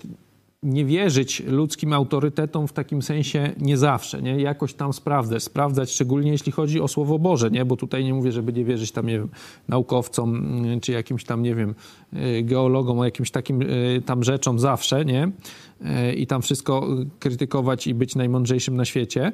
[0.63, 4.41] nie wierzyć ludzkim autorytetom w takim sensie nie zawsze, nie?
[4.41, 7.65] Jakoś tam sprawdzać, sprawdzać, szczególnie jeśli chodzi o Słowo Boże, nie?
[7.65, 9.29] Bo tutaj nie mówię, żeby nie wierzyć tam, nie wiem,
[9.67, 11.75] naukowcom, mm, czy jakimś tam, nie wiem,
[12.13, 13.59] e, geologom, o jakimś takim
[14.05, 15.31] tam rzeczom zawsze, nie?
[16.15, 16.87] I tam wszystko
[17.19, 19.31] krytykować i być najmądrzejszym na świecie.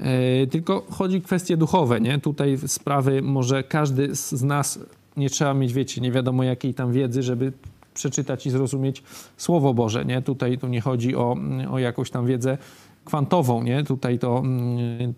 [0.00, 2.18] E, tylko chodzi o kwestie duchowe, nie?
[2.18, 4.78] Tutaj sprawy może każdy z nas,
[5.16, 7.52] nie trzeba mieć, wiecie, nie wiadomo jakiej tam wiedzy, żeby
[7.94, 9.02] przeczytać i zrozumieć
[9.36, 10.22] Słowo Boże, nie?
[10.22, 11.36] Tutaj tu nie chodzi o,
[11.70, 12.58] o jakąś tam wiedzę
[13.04, 13.84] kwantową, nie?
[13.84, 15.14] Tutaj to mm,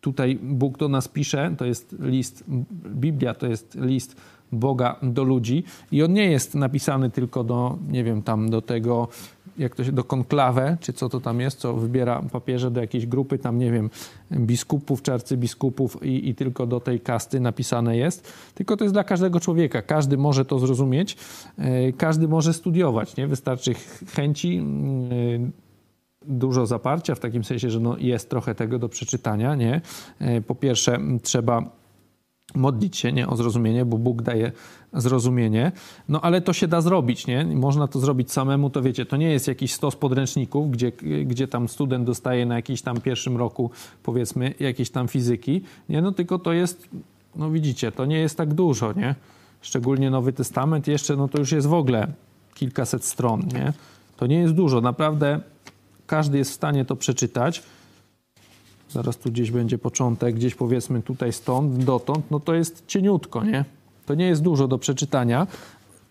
[0.00, 2.44] tutaj Bóg do nas pisze, to jest list,
[2.86, 4.16] Biblia to jest list
[4.56, 9.08] Boga do ludzi i on nie jest napisany tylko do, nie wiem, tam do tego
[9.58, 13.06] jak to się, do konklawę, czy co to tam jest, co wybiera papieże do jakiejś
[13.06, 13.90] grupy, tam nie wiem,
[14.32, 19.04] biskupów czy arcybiskupów i, i tylko do tej kasty napisane jest, tylko to jest dla
[19.04, 19.82] każdego człowieka.
[19.82, 21.16] Każdy może to zrozumieć,
[21.58, 23.26] e, każdy może studiować, nie?
[23.26, 23.74] Wystarczy
[24.14, 25.66] chęci, e,
[26.28, 29.80] dużo zaparcia, w takim sensie, że no jest trochę tego do przeczytania, nie?
[30.18, 31.70] E, po pierwsze trzeba
[32.56, 34.52] modlić się nie, o zrozumienie, bo Bóg daje
[34.92, 35.72] zrozumienie.
[36.08, 37.44] No ale to się da zrobić, nie?
[37.44, 40.92] Można to zrobić samemu, to wiecie, to nie jest jakiś stos podręczników, gdzie,
[41.26, 43.70] gdzie tam student dostaje na jakimś tam pierwszym roku,
[44.02, 46.02] powiedzmy, jakieś tam fizyki, nie?
[46.02, 46.88] No tylko to jest,
[47.36, 49.14] no widzicie, to nie jest tak dużo, nie?
[49.60, 52.06] Szczególnie Nowy Testament jeszcze, no to już jest w ogóle
[52.54, 53.72] kilkaset stron, nie?
[54.16, 55.40] To nie jest dużo, naprawdę
[56.06, 57.62] każdy jest w stanie to przeczytać
[58.90, 63.64] zaraz tu gdzieś będzie początek, gdzieś powiedzmy tutaj stąd, dotąd, no to jest cieniutko, nie?
[64.06, 65.46] To nie jest dużo do przeczytania.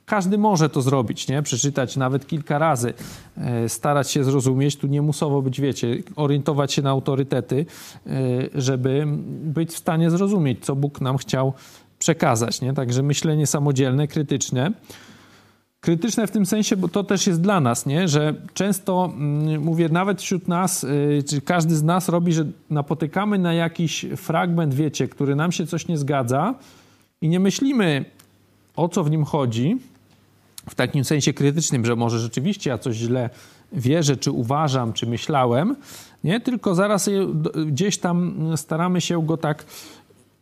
[0.06, 1.42] Każdy może to zrobić, nie?
[1.42, 2.94] Przeczytać nawet kilka razy,
[3.38, 4.76] e, starać się zrozumieć.
[4.76, 7.66] Tu nie musowo być, wiecie, orientować się na autorytety,
[8.08, 8.12] e,
[8.56, 9.04] żeby
[9.44, 11.54] być w stanie zrozumieć, co Bóg nam chciał
[12.00, 12.74] przekazać, nie?
[12.74, 14.72] Także myślenie samodzielne, krytyczne
[15.86, 18.08] krytyczne w tym sensie, bo to też jest dla nas, nie?
[18.08, 23.40] że często, mm, mówię, nawet wśród nas, y, czy każdy z nas robi, że napotykamy
[23.40, 26.56] na jakiś fragment, wiecie, który nam się coś nie zgadza
[27.22, 28.06] i nie myślimy,
[28.76, 29.78] o co w nim chodzi,
[30.70, 33.30] w takim sensie krytycznym, że może rzeczywiście ja coś źle
[33.74, 35.76] wierzę, czy uważam, czy myślałem,
[36.24, 36.40] nie?
[36.40, 37.10] Tylko zaraz
[37.66, 39.66] gdzieś tam staramy się go tak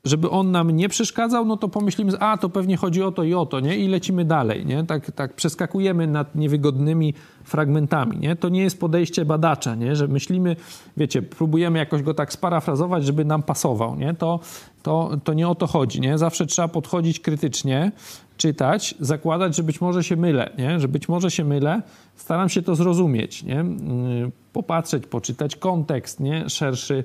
[0.05, 3.33] żeby on nam nie przeszkadzał, no to pomyślimy, a to pewnie chodzi o to i
[3.33, 3.77] o to, nie?
[3.77, 4.83] I lecimy dalej, nie?
[4.83, 7.13] Tak, tak przeskakujemy nad niewygodnymi
[7.43, 8.35] fragmentami, nie?
[8.35, 9.95] To nie jest podejście badacza, nie?
[9.95, 10.55] Że myślimy,
[10.97, 14.13] wiecie, próbujemy jakoś go tak sparafrazować, żeby nam pasował, nie?
[14.13, 14.39] To,
[14.83, 16.17] to, to nie o to chodzi, nie?
[16.17, 17.91] Zawsze trzeba podchodzić krytycznie,
[18.37, 20.79] czytać, zakładać, że być może się mylę, nie?
[20.79, 21.81] Że być może się mylę,
[22.15, 23.55] staram się to zrozumieć, nie?
[23.55, 26.49] Yy, popatrzeć, poczytać kontekst, nie?
[26.49, 27.03] Szerszy,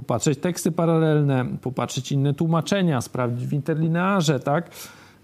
[0.00, 4.70] popatrzeć teksty paralelne, popatrzeć inne tłumaczenia, sprawdzić w interlinearze, tak?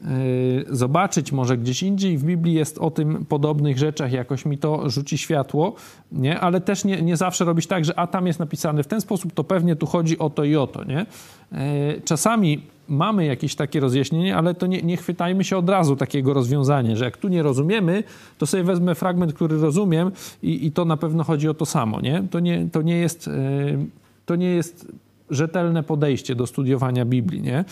[0.02, 4.90] Yy, zobaczyć może gdzieś indziej w Biblii jest o tym podobnych rzeczach, jakoś mi to
[4.90, 5.74] rzuci światło,
[6.12, 6.40] nie?
[6.40, 9.32] ale też nie, nie zawsze robić tak, że a tam jest napisane w ten sposób,
[9.32, 10.84] to pewnie tu chodzi o to i o to.
[10.84, 11.06] Nie?
[11.52, 11.58] Yy,
[12.04, 16.96] czasami mamy jakieś takie rozjaśnienie, ale to nie, nie chwytajmy się od razu takiego rozwiązania,
[16.96, 18.02] że jak tu nie rozumiemy,
[18.38, 20.12] to sobie wezmę fragment, który rozumiem
[20.42, 22.00] i, i to na pewno chodzi o to samo.
[22.00, 22.22] Nie?
[22.30, 23.26] To, nie, to nie jest...
[23.26, 24.92] Yy, to nie jest
[25.30, 27.42] rzetelne podejście do studiowania Biblii.
[27.42, 27.64] Nie?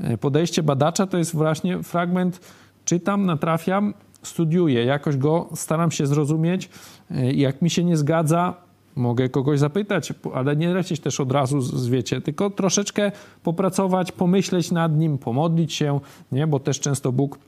[0.00, 2.40] E, podejście badacza to jest właśnie fragment,
[2.84, 6.70] czytam, natrafiam, studiuję, jakoś go staram się zrozumieć.
[7.10, 8.54] E, jak mi się nie zgadza,
[8.96, 14.70] mogę kogoś zapytać, ale nie lecieć też od razu z wiecie, tylko troszeczkę popracować, pomyśleć
[14.70, 16.00] nad nim, pomodlić się,
[16.32, 16.46] nie?
[16.46, 17.38] bo też często Bóg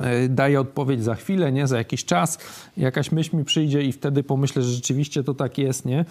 [0.00, 1.66] e, daje odpowiedź za chwilę, nie?
[1.66, 2.38] Za jakiś czas,
[2.76, 6.04] jakaś myśl mi przyjdzie i wtedy pomyślę, że rzeczywiście to tak jest, nie?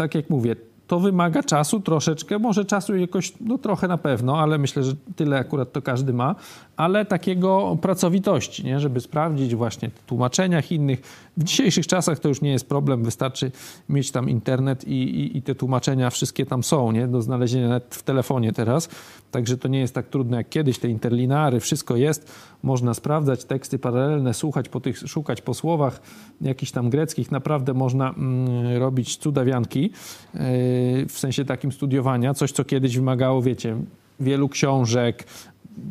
[0.00, 4.58] Tak jak mówię, to wymaga czasu troszeczkę, może czasu jakoś, no trochę na pewno, ale
[4.58, 6.34] myślę, że tyle akurat to każdy ma,
[6.80, 8.80] ale takiego pracowitości, nie?
[8.80, 11.00] żeby sprawdzić właśnie w tłumaczeniach innych.
[11.36, 13.52] W dzisiejszych czasach to już nie jest problem, wystarczy
[13.88, 17.08] mieć tam internet i, i, i te tłumaczenia wszystkie tam są, nie?
[17.08, 18.88] do znalezienia nawet w telefonie teraz,
[19.30, 23.78] także to nie jest tak trudne jak kiedyś, te interlinary, wszystko jest, można sprawdzać teksty
[23.78, 26.00] paralelne, słuchać po tych, szukać po słowach
[26.40, 29.90] jakichś tam greckich, naprawdę można mm, robić cudawianki yy,
[31.08, 33.76] w sensie takim studiowania, coś co kiedyś wymagało, wiecie,
[34.20, 35.24] wielu książek,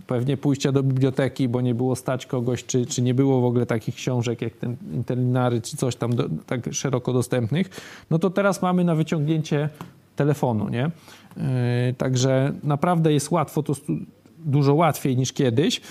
[0.08, 3.65] pewnie pójścia do biblioteki, bo nie było stać kogoś, czy, czy nie było w ogóle
[3.65, 7.70] takich książek jak ten interlinary, czy coś tam do, tak szeroko dostępnych,
[8.10, 9.70] no to teraz mamy na wyciągnięcie
[10.15, 10.92] telefonu, nie?
[11.38, 11.44] Yy,
[11.98, 13.74] także naprawdę jest łatwo to
[14.45, 15.82] dużo łatwiej niż kiedyś,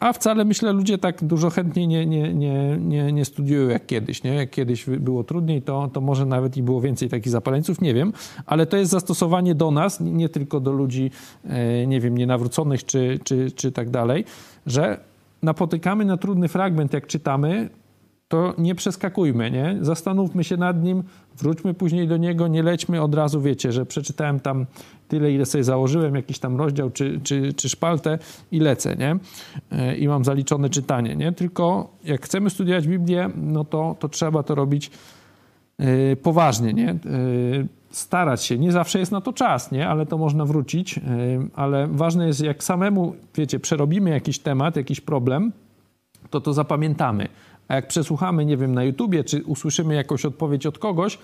[0.00, 4.22] a wcale myślę ludzie tak dużo chętniej nie, nie, nie, nie, nie studiują jak kiedyś.
[4.22, 4.34] Nie?
[4.34, 8.12] Jak kiedyś było trudniej, to, to może nawet i było więcej takich zapaleńców, nie wiem,
[8.46, 11.10] ale to jest zastosowanie do nas, nie tylko do ludzi,
[11.44, 14.24] e, nie wiem, nienawróconych czy, czy, czy tak dalej,
[14.66, 15.00] że
[15.42, 17.68] napotykamy na trudny fragment, jak czytamy,
[18.28, 19.76] to nie przeskakujmy, nie?
[19.80, 21.02] Zastanówmy się nad nim,
[21.38, 24.66] wróćmy później do niego, nie lećmy od razu, wiecie, że przeczytałem tam
[25.08, 28.18] tyle, ile sobie założyłem, jakiś tam rozdział czy, czy, czy szpaltę
[28.52, 29.16] i lecę, nie?
[29.72, 31.32] E, I mam zaliczone czytanie, nie?
[31.32, 34.90] Tylko jak chcemy studiować Biblię, no to, to trzeba to robić
[35.78, 36.98] yy, poważnie, nie?
[37.04, 38.58] Yy, starać się.
[38.58, 39.88] Nie zawsze jest na to czas, nie?
[39.88, 41.00] Ale to można wrócić.
[41.54, 45.52] Ale ważne jest, jak samemu, wiecie, przerobimy jakiś temat, jakiś problem,
[46.30, 47.28] to to zapamiętamy.
[47.68, 51.18] A jak przesłuchamy, nie wiem, na YouTubie, czy usłyszymy jakąś odpowiedź od kogoś,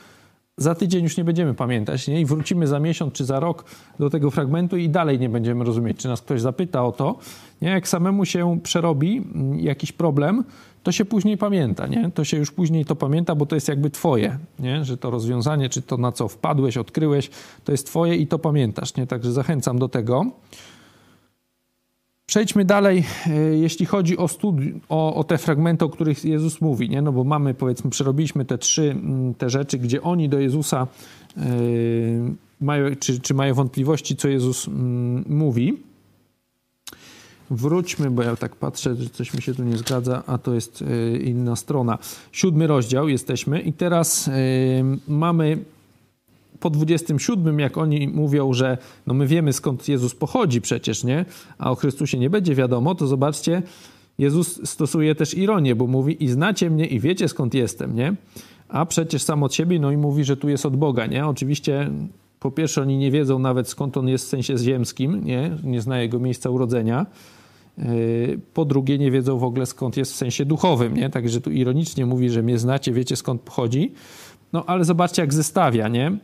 [0.57, 2.21] za tydzień już nie będziemy pamiętać nie?
[2.21, 3.65] i wrócimy za miesiąc czy za rok
[3.99, 7.19] do tego fragmentu i dalej nie będziemy rozumieć, czy nas ktoś zapyta o to.
[7.63, 7.69] Nie?
[7.69, 10.45] Jak samemu się przerobi mm, jakiś problem,
[10.83, 12.11] to się później pamięta, nie?
[12.15, 14.85] To się już później to pamięta, bo to jest jakby twoje, nie?
[14.85, 17.31] Że to rozwiązanie, czy to na co wpadłeś, odkryłeś,
[17.65, 19.07] to jest twoje i to pamiętasz, nie?
[19.07, 20.27] Także zachęcam do tego.
[22.27, 26.91] Przejdźmy dalej, e, jeśli chodzi o, studi- o, o, te fragmenty, o których Jezus mówi,
[26.91, 27.03] nie?
[27.03, 30.87] no bo mamy, powiedzmy, przerobiliśmy te trzy mm, te rzeczy, gdzie oni do Jezusa
[31.37, 31.45] yy,
[32.61, 34.73] mają, czy, czy mają wątpliwości, co Jezus yy,
[35.27, 35.79] mówi.
[37.51, 40.81] Wróćmy, bo ja tak patrzę, że coś mi się tu nie zgadza, a to jest
[40.81, 41.99] yy, inna strona.
[42.33, 44.31] Siódmy rozdział jesteśmy i teraz
[45.09, 45.59] mamy
[46.61, 51.25] po 27, jak oni mówią, że no my wiemy skąd Jezus pochodzi przecież, nie?
[51.59, 53.63] A o Chrystusie nie będzie wiadomo, to zobaczcie,
[54.19, 58.15] Jezus stosuje też ironię, bo mówi i znacie mnie i wiecie skąd jestem, nie?
[58.69, 61.27] A przecież sam od siebie, no i mówi, że tu jest od Boga, nie?
[61.27, 61.91] Oczywiście
[62.41, 65.51] po pierwsze oni nie wiedzą nawet skąd on jest w sensie ziemskim, nie?
[65.65, 67.07] Nie zna jego miejsca urodzenia.
[67.79, 71.11] Yy, po drugie nie wiedzą w ogóle skąd jest w sensie duchowym, nie?
[71.11, 73.93] Także tu ironicznie mówi, że mnie znacie, wiecie skąd pochodzi.
[74.53, 76.19] No ale zobaczcie jak zestawia, nie?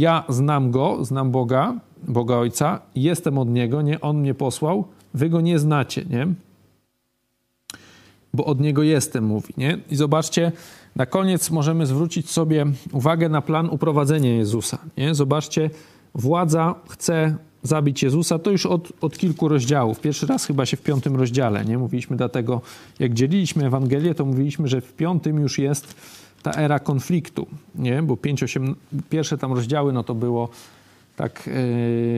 [0.00, 1.74] Ja znam go, znam Boga,
[2.08, 4.00] Boga Ojca, jestem od Niego, nie?
[4.00, 6.26] On mnie posłał, wy go nie znacie, nie?
[8.34, 9.78] Bo od Niego jestem, mówi, nie?
[9.90, 10.52] I zobaczcie,
[10.96, 15.14] na koniec możemy zwrócić sobie uwagę na plan uprowadzenia Jezusa, nie?
[15.14, 15.70] Zobaczcie,
[16.14, 20.00] władza chce zabić Jezusa, to już od, od kilku rozdziałów.
[20.00, 21.78] Pierwszy raz chyba się w piątym rozdziale, nie?
[21.78, 22.60] Mówiliśmy dlatego,
[22.98, 25.94] jak dzieliliśmy Ewangelię, to mówiliśmy, że w piątym już jest
[26.46, 28.02] ta era konfliktu, nie?
[28.02, 28.74] Bo 5, 8,
[29.10, 30.48] pierwsze tam rozdziały, no to było
[31.16, 31.46] tak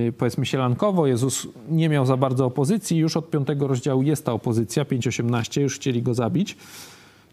[0.04, 4.32] yy, powiedzmy sielankowo, Jezus nie miał za bardzo opozycji, już od piątego rozdziału jest ta
[4.32, 6.56] opozycja, 5-18, już chcieli go zabić.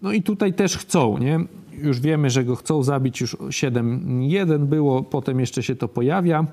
[0.01, 1.39] No i tutaj też chcą, nie?
[1.77, 6.45] Już wiemy, że go chcą zabić, już 7-1 było, potem jeszcze się to pojawia.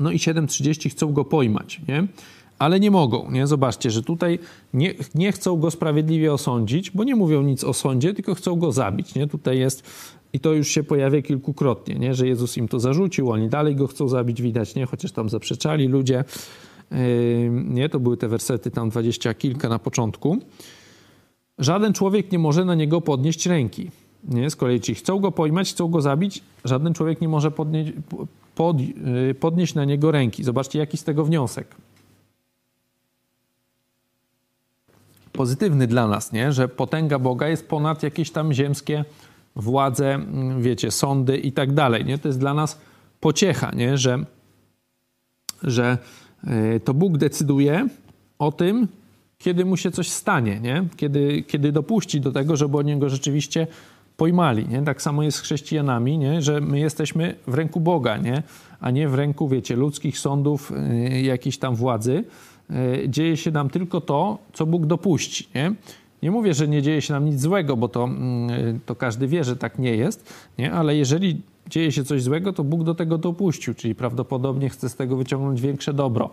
[0.00, 2.06] No i 7.30 chcą go pojmać, nie?
[2.58, 3.30] Ale nie mogą.
[3.30, 3.46] Nie?
[3.46, 4.38] Zobaczcie, że tutaj
[4.74, 8.72] nie, nie chcą go sprawiedliwie osądzić, bo nie mówią nic o sądzie, tylko chcą go
[8.72, 9.14] zabić.
[9.14, 9.26] Nie?
[9.26, 9.82] Tutaj jest,
[10.32, 12.14] i to już się pojawia kilkukrotnie, nie?
[12.14, 14.86] że Jezus im to zarzucił, oni dalej go chcą zabić, widać, nie?
[14.86, 16.24] chociaż tam zaprzeczali ludzie.
[16.90, 16.98] Yy,
[17.50, 20.38] nie, to były te wersety tam dwadzieścia kilka na początku.
[21.58, 23.90] Żaden człowiek nie może na niego podnieść ręki.
[24.24, 24.50] Nie?
[24.50, 27.92] Z kolei ci chcą go pojmać, chcą go zabić, żaden człowiek nie może podnieść,
[28.54, 30.44] pod, yy, podnieść na niego ręki.
[30.44, 31.76] Zobaczcie, jaki z tego wniosek.
[35.38, 36.52] Pozytywny dla nas, nie?
[36.52, 39.04] że potęga Boga jest ponad jakieś tam ziemskie
[39.56, 42.04] władze, mm, wiecie, sądy i tak dalej.
[42.04, 42.18] Nie?
[42.18, 42.80] To jest dla nas
[43.20, 43.98] pociecha, nie?
[43.98, 44.24] Że,
[45.62, 45.98] że
[46.44, 47.88] e, to Bóg decyduje
[48.38, 48.88] o tym,
[49.38, 50.84] kiedy mu się coś stanie, nie?
[50.96, 53.66] Kiedy, kiedy dopuści do tego, żeby o niego rzeczywiście
[54.16, 54.68] pojmali.
[54.68, 54.82] Nie?
[54.82, 56.42] Tak samo jest z chrześcijanami, nie?
[56.42, 58.42] że my jesteśmy w ręku Boga, nie?
[58.80, 60.72] a nie w ręku, wiecie, ludzkich sądów,
[61.10, 62.24] yy, jakiejś tam władzy.
[62.70, 65.48] Yy, dzieje się nam tylko to, co Bóg dopuści.
[65.54, 65.72] Nie?
[66.22, 68.08] Nie mówię, że nie dzieje się nam nic złego, bo to,
[68.48, 70.72] yy, to każdy wie, że tak nie jest, nie?
[70.72, 74.96] ale jeżeli dzieje się coś złego, to Bóg do tego dopuścił, czyli prawdopodobnie chce z
[74.96, 76.30] tego wyciągnąć większe dobro.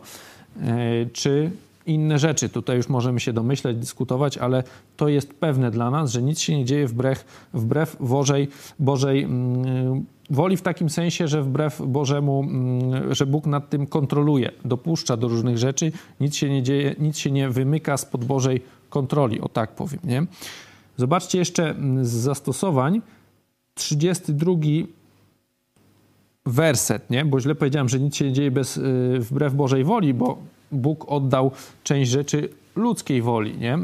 [0.55, 1.51] Yy, czy
[1.85, 2.49] inne rzeczy.
[2.49, 4.63] Tutaj już możemy się domyśleć, dyskutować, ale
[4.97, 8.47] to jest pewne dla nas, że nic się nie dzieje wbrew, wbrew Bożej,
[8.79, 14.51] Bożej mm, woli w takim sensie, że wbrew Bożemu, mm, że Bóg nad tym kontroluje,
[14.65, 19.41] dopuszcza do różnych rzeczy, nic się nie dzieje, nic się nie wymyka spod Bożej kontroli,
[19.41, 20.25] o tak powiem, nie?
[20.97, 23.01] Zobaczcie jeszcze mm, z zastosowań
[23.73, 24.51] 32
[26.45, 27.25] werset, nie?
[27.25, 30.37] Bo źle powiedziałem, że nic się nie dzieje bez, y, wbrew Bożej woli, bo
[30.71, 31.51] Bóg oddał
[31.83, 33.77] część rzeczy ludzkiej woli, nie?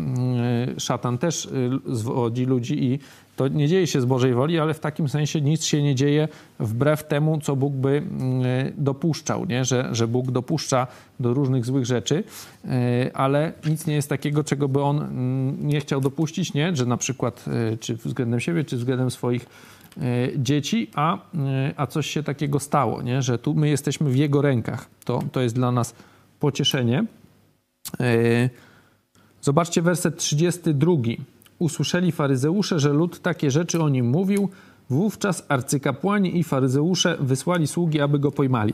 [0.76, 3.00] Y, szatan też y, zwodzi ludzi i
[3.36, 6.28] to nie dzieje się z Bożej woli, ale w takim sensie nic się nie dzieje
[6.60, 8.04] wbrew temu, co Bóg by
[8.78, 9.66] dopuszczał, nie?
[9.66, 10.88] Że, że Bóg dopuszcza
[11.20, 12.24] do różnych złych rzeczy,
[13.14, 16.76] ale nic nie jest takiego, czego by On mm, nie chciał dopuścić, nie?
[16.76, 17.46] Że na przykład
[17.80, 19.46] czy względem siebie, czy względem swoich
[20.38, 21.18] dzieci, a,
[21.78, 23.22] a coś się takiego stało, nie?
[23.22, 24.86] że tu my jesteśmy w Jego rękach.
[25.06, 25.96] To, to jest dla nas
[26.42, 27.06] pocieszenie.
[28.00, 28.50] E,
[29.42, 30.92] zobaczcie werset 32.
[31.60, 34.50] Usłyszeli faryzeusze, że lud takie rzeczy o nim mówił.
[34.89, 38.74] Wówczas arcykapłani i faryzeusze wysłali sługi, aby go pojmali.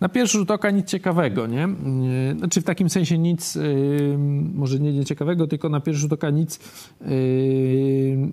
[0.00, 1.68] Na pierwszy rzut oka nic ciekawego, nie?
[2.28, 4.18] Yy, znaczy w takim sensie nic, yy,
[4.54, 6.60] może nie nieciekawego, tylko na pierwszy rzut oka nic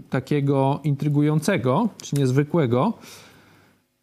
[0.10, 2.94] takiego intrygującego, czy niezwykłego.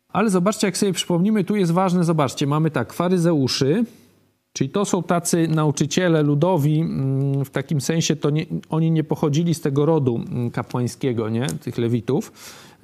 [0.09, 3.85] Ale zobaczcie, jak sobie przypomnimy, tu jest ważne, zobaczcie, mamy tak, faryzeuszy,
[4.55, 9.55] czyli to są tacy nauczyciele ludowi, mm, w takim sensie to nie, oni nie pochodzili
[9.55, 11.47] z tego rodu mm, kapłańskiego, nie?
[11.47, 12.33] tych lewitów,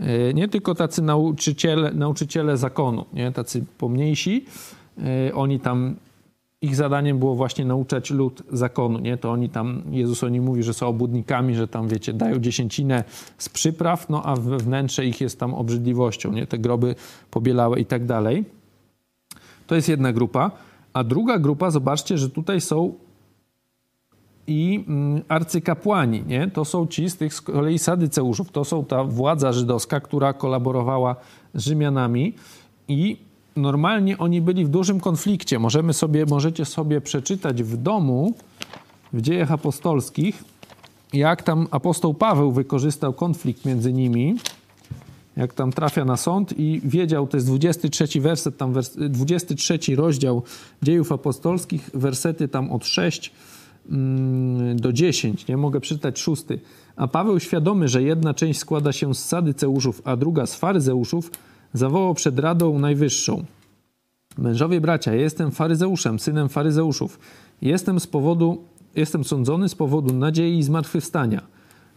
[0.01, 3.33] E, nie tylko tacy nauczyciele, nauczyciele zakonu, nie?
[3.33, 4.45] tacy pomniejsi,
[5.29, 5.97] e, oni tam,
[6.63, 9.17] ich zadaniem było właśnie nauczać lud zakonu, nie?
[9.17, 13.05] To oni tam, Jezus o nich mówi, że są obudnikami, że tam, wiecie, dają dziesięcinę
[13.39, 16.47] z przypraw, no a wewnętrze ich jest tam obrzydliwością, nie?
[16.47, 16.95] Te groby
[17.31, 18.45] pobielałe i tak dalej.
[19.67, 20.51] To jest jedna grupa.
[20.93, 22.95] A druga grupa, zobaczcie, że tutaj są
[24.47, 26.51] i mm, arcykapłani, nie?
[26.51, 31.17] To są ci z tych z kolei sadyceuszów, to są ta władza żydowska, która kolaborowała
[31.55, 32.35] z Rzymianami
[32.89, 33.17] i
[33.57, 35.59] normalnie oni byli w dużym konflikcie.
[35.59, 38.35] Możemy sobie, możecie sobie przeczytać w domu,
[39.13, 40.45] w dziejach apostolskich,
[41.13, 44.37] jak tam apostoł Paweł wykorzystał konflikt między nimi,
[45.41, 48.73] jak tam trafia na sąd i wiedział, to jest 23 werset, tam
[49.11, 50.43] 23 rozdział
[50.83, 53.33] dziejów apostolskich, wersety tam od 6
[53.91, 56.61] Mm, do 10, nie mogę przeczytać szósty.
[56.97, 61.31] A Paweł, świadomy, że jedna część składa się z sadyceuszów, a druga z faryzeuszów,
[61.73, 63.45] zawołał przed Radą Najwyższą.
[64.39, 67.19] Mężowie bracia, jestem faryzeuszem, synem faryzeuszów.
[67.63, 68.65] Jestem z powodu,
[68.97, 71.43] jestem sądzony z powodu nadziei i zmartwychwstania.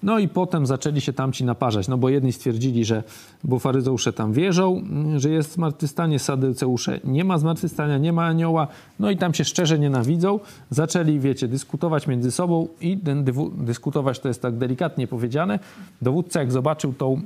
[0.03, 3.03] No i potem zaczęli się tamci naparzać, no bo jedni stwierdzili, że
[3.43, 4.83] bo faryzeusze tam wierzą,
[5.17, 8.67] że jest zmartwychwstanie, sadyceusze nie ma zmartwychwstania, nie ma anioła,
[8.99, 10.39] no i tam się szczerze nienawidzą.
[10.69, 13.25] Zaczęli, wiecie, dyskutować między sobą i ten
[13.57, 15.59] dyskutować to jest tak delikatnie powiedziane.
[16.01, 17.21] Dowódca jak zobaczył tą...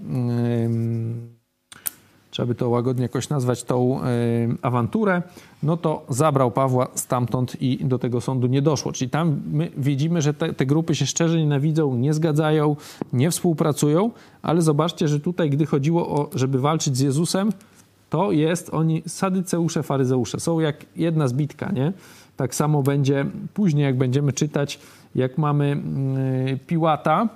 [0.69, 1.36] Yy,
[2.37, 4.05] trzeba by to łagodnie jakoś nazwać, tą y,
[4.61, 5.21] awanturę,
[5.63, 8.91] no to zabrał Pawła stamtąd i do tego sądu nie doszło.
[8.91, 12.75] Czyli tam my widzimy, że te, te grupy się szczerze nienawidzą, nie zgadzają,
[13.13, 14.11] nie współpracują,
[14.41, 17.49] ale zobaczcie, że tutaj, gdy chodziło o, żeby walczyć z Jezusem,
[18.09, 20.39] to jest oni sadyceusze, faryzeusze.
[20.39, 21.93] Są jak jedna zbitka, nie?
[22.35, 24.79] Tak samo będzie później, jak będziemy czytać,
[25.15, 25.77] jak mamy
[26.53, 27.29] y, Piłata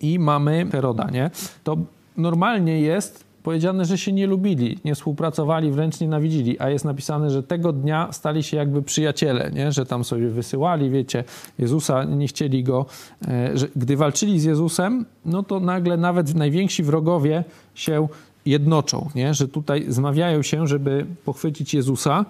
[0.00, 1.30] i mamy Heroda, nie?
[1.64, 1.76] To
[2.16, 7.42] normalnie jest powiedziane, że się nie lubili, nie współpracowali, wręcz nienawidzili, a jest napisane, że
[7.42, 9.72] tego dnia stali się jakby przyjaciele, nie?
[9.72, 11.24] że tam sobie wysyłali, wiecie,
[11.58, 12.86] Jezusa, nie chcieli go,
[13.28, 18.08] e, że gdy walczyli z Jezusem, no to nagle nawet najwięksi wrogowie się
[18.46, 19.34] jednoczą, nie?
[19.34, 22.24] że tutaj zmawiają się, żeby pochwycić Jezusa.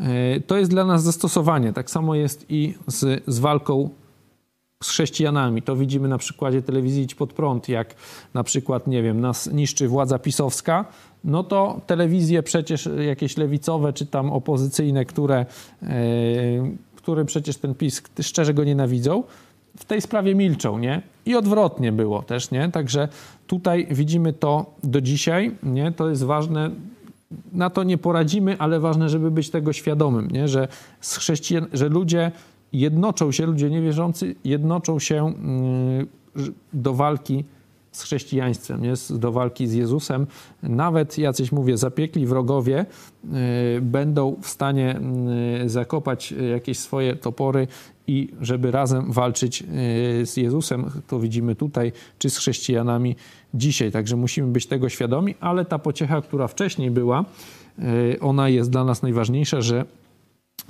[0.00, 1.72] E, to jest dla nas zastosowanie.
[1.72, 3.90] Tak samo jest i z, z walką
[4.82, 5.62] z chrześcijanami.
[5.62, 7.94] To widzimy na przykładzie telewizji Idź Pod Prąd, jak
[8.34, 10.84] na przykład, nie wiem, nas niszczy władza pisowska,
[11.24, 15.46] no to telewizje przecież jakieś lewicowe czy tam opozycyjne, które,
[15.82, 15.88] yy,
[16.96, 19.22] które przecież ten PiS szczerze go nienawidzą,
[19.76, 21.02] w tej sprawie milczą, nie?
[21.26, 22.68] I odwrotnie było też, nie?
[22.68, 23.08] Także
[23.46, 25.92] tutaj widzimy to do dzisiaj, nie?
[25.92, 26.70] To jest ważne,
[27.52, 30.48] na to nie poradzimy, ale ważne, żeby być tego świadomym, nie?
[30.48, 30.68] Że,
[31.00, 32.32] z chrześcijan, że ludzie
[32.72, 36.06] jednoczą się, ludzie niewierzący jednoczą się mm,
[36.72, 37.44] do walki
[37.92, 38.92] z chrześcijaństwem, nie?
[39.10, 40.26] do walki z Jezusem.
[40.62, 42.86] Nawet jacyś, mówię, zapiekli wrogowie
[43.24, 45.00] y, będą w stanie
[45.64, 47.66] y, zakopać jakieś swoje topory
[48.06, 49.66] i żeby razem walczyć y,
[50.26, 53.16] z Jezusem, to widzimy tutaj, czy z chrześcijanami
[53.54, 53.90] dzisiaj.
[53.90, 57.24] Także musimy być tego świadomi, ale ta pociecha, która wcześniej była,
[58.20, 59.84] ona jest dla nas najważniejsza, że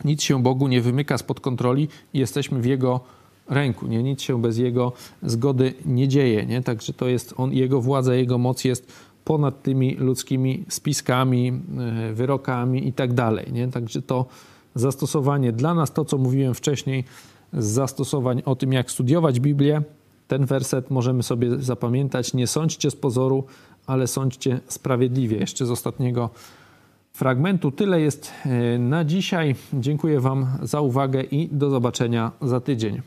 [0.04, 3.00] nic się Bogu nie wymyka spod kontroli i jesteśmy w Jego
[3.48, 3.86] ręku.
[3.86, 4.02] Nie?
[4.02, 4.92] Nic się bez Jego
[5.22, 6.46] zgody nie dzieje.
[6.46, 6.62] Nie?
[6.62, 8.92] Także to jest on, Jego władza, Jego moc jest
[9.24, 13.52] ponad tymi ludzkimi spiskami, e, wyrokami i tak dalej.
[13.52, 13.68] Nie?
[13.68, 14.26] Także to
[14.74, 17.04] zastosowanie dla nas, to co mówiłem wcześniej,
[17.52, 19.82] z zastosowań o tym, jak studiować Biblię,
[20.28, 22.34] ten werset możemy sobie zapamiętać.
[22.34, 23.44] Nie sądźcie z pozoru,
[23.86, 25.36] ale sądźcie sprawiedliwie.
[25.36, 26.30] Jeszcze z ostatniego
[27.20, 29.54] fragmentu tyle jest e, na dzisiaj.
[29.72, 33.02] Dziękuję Wam za uwagę i do zobaczenia za tydzień.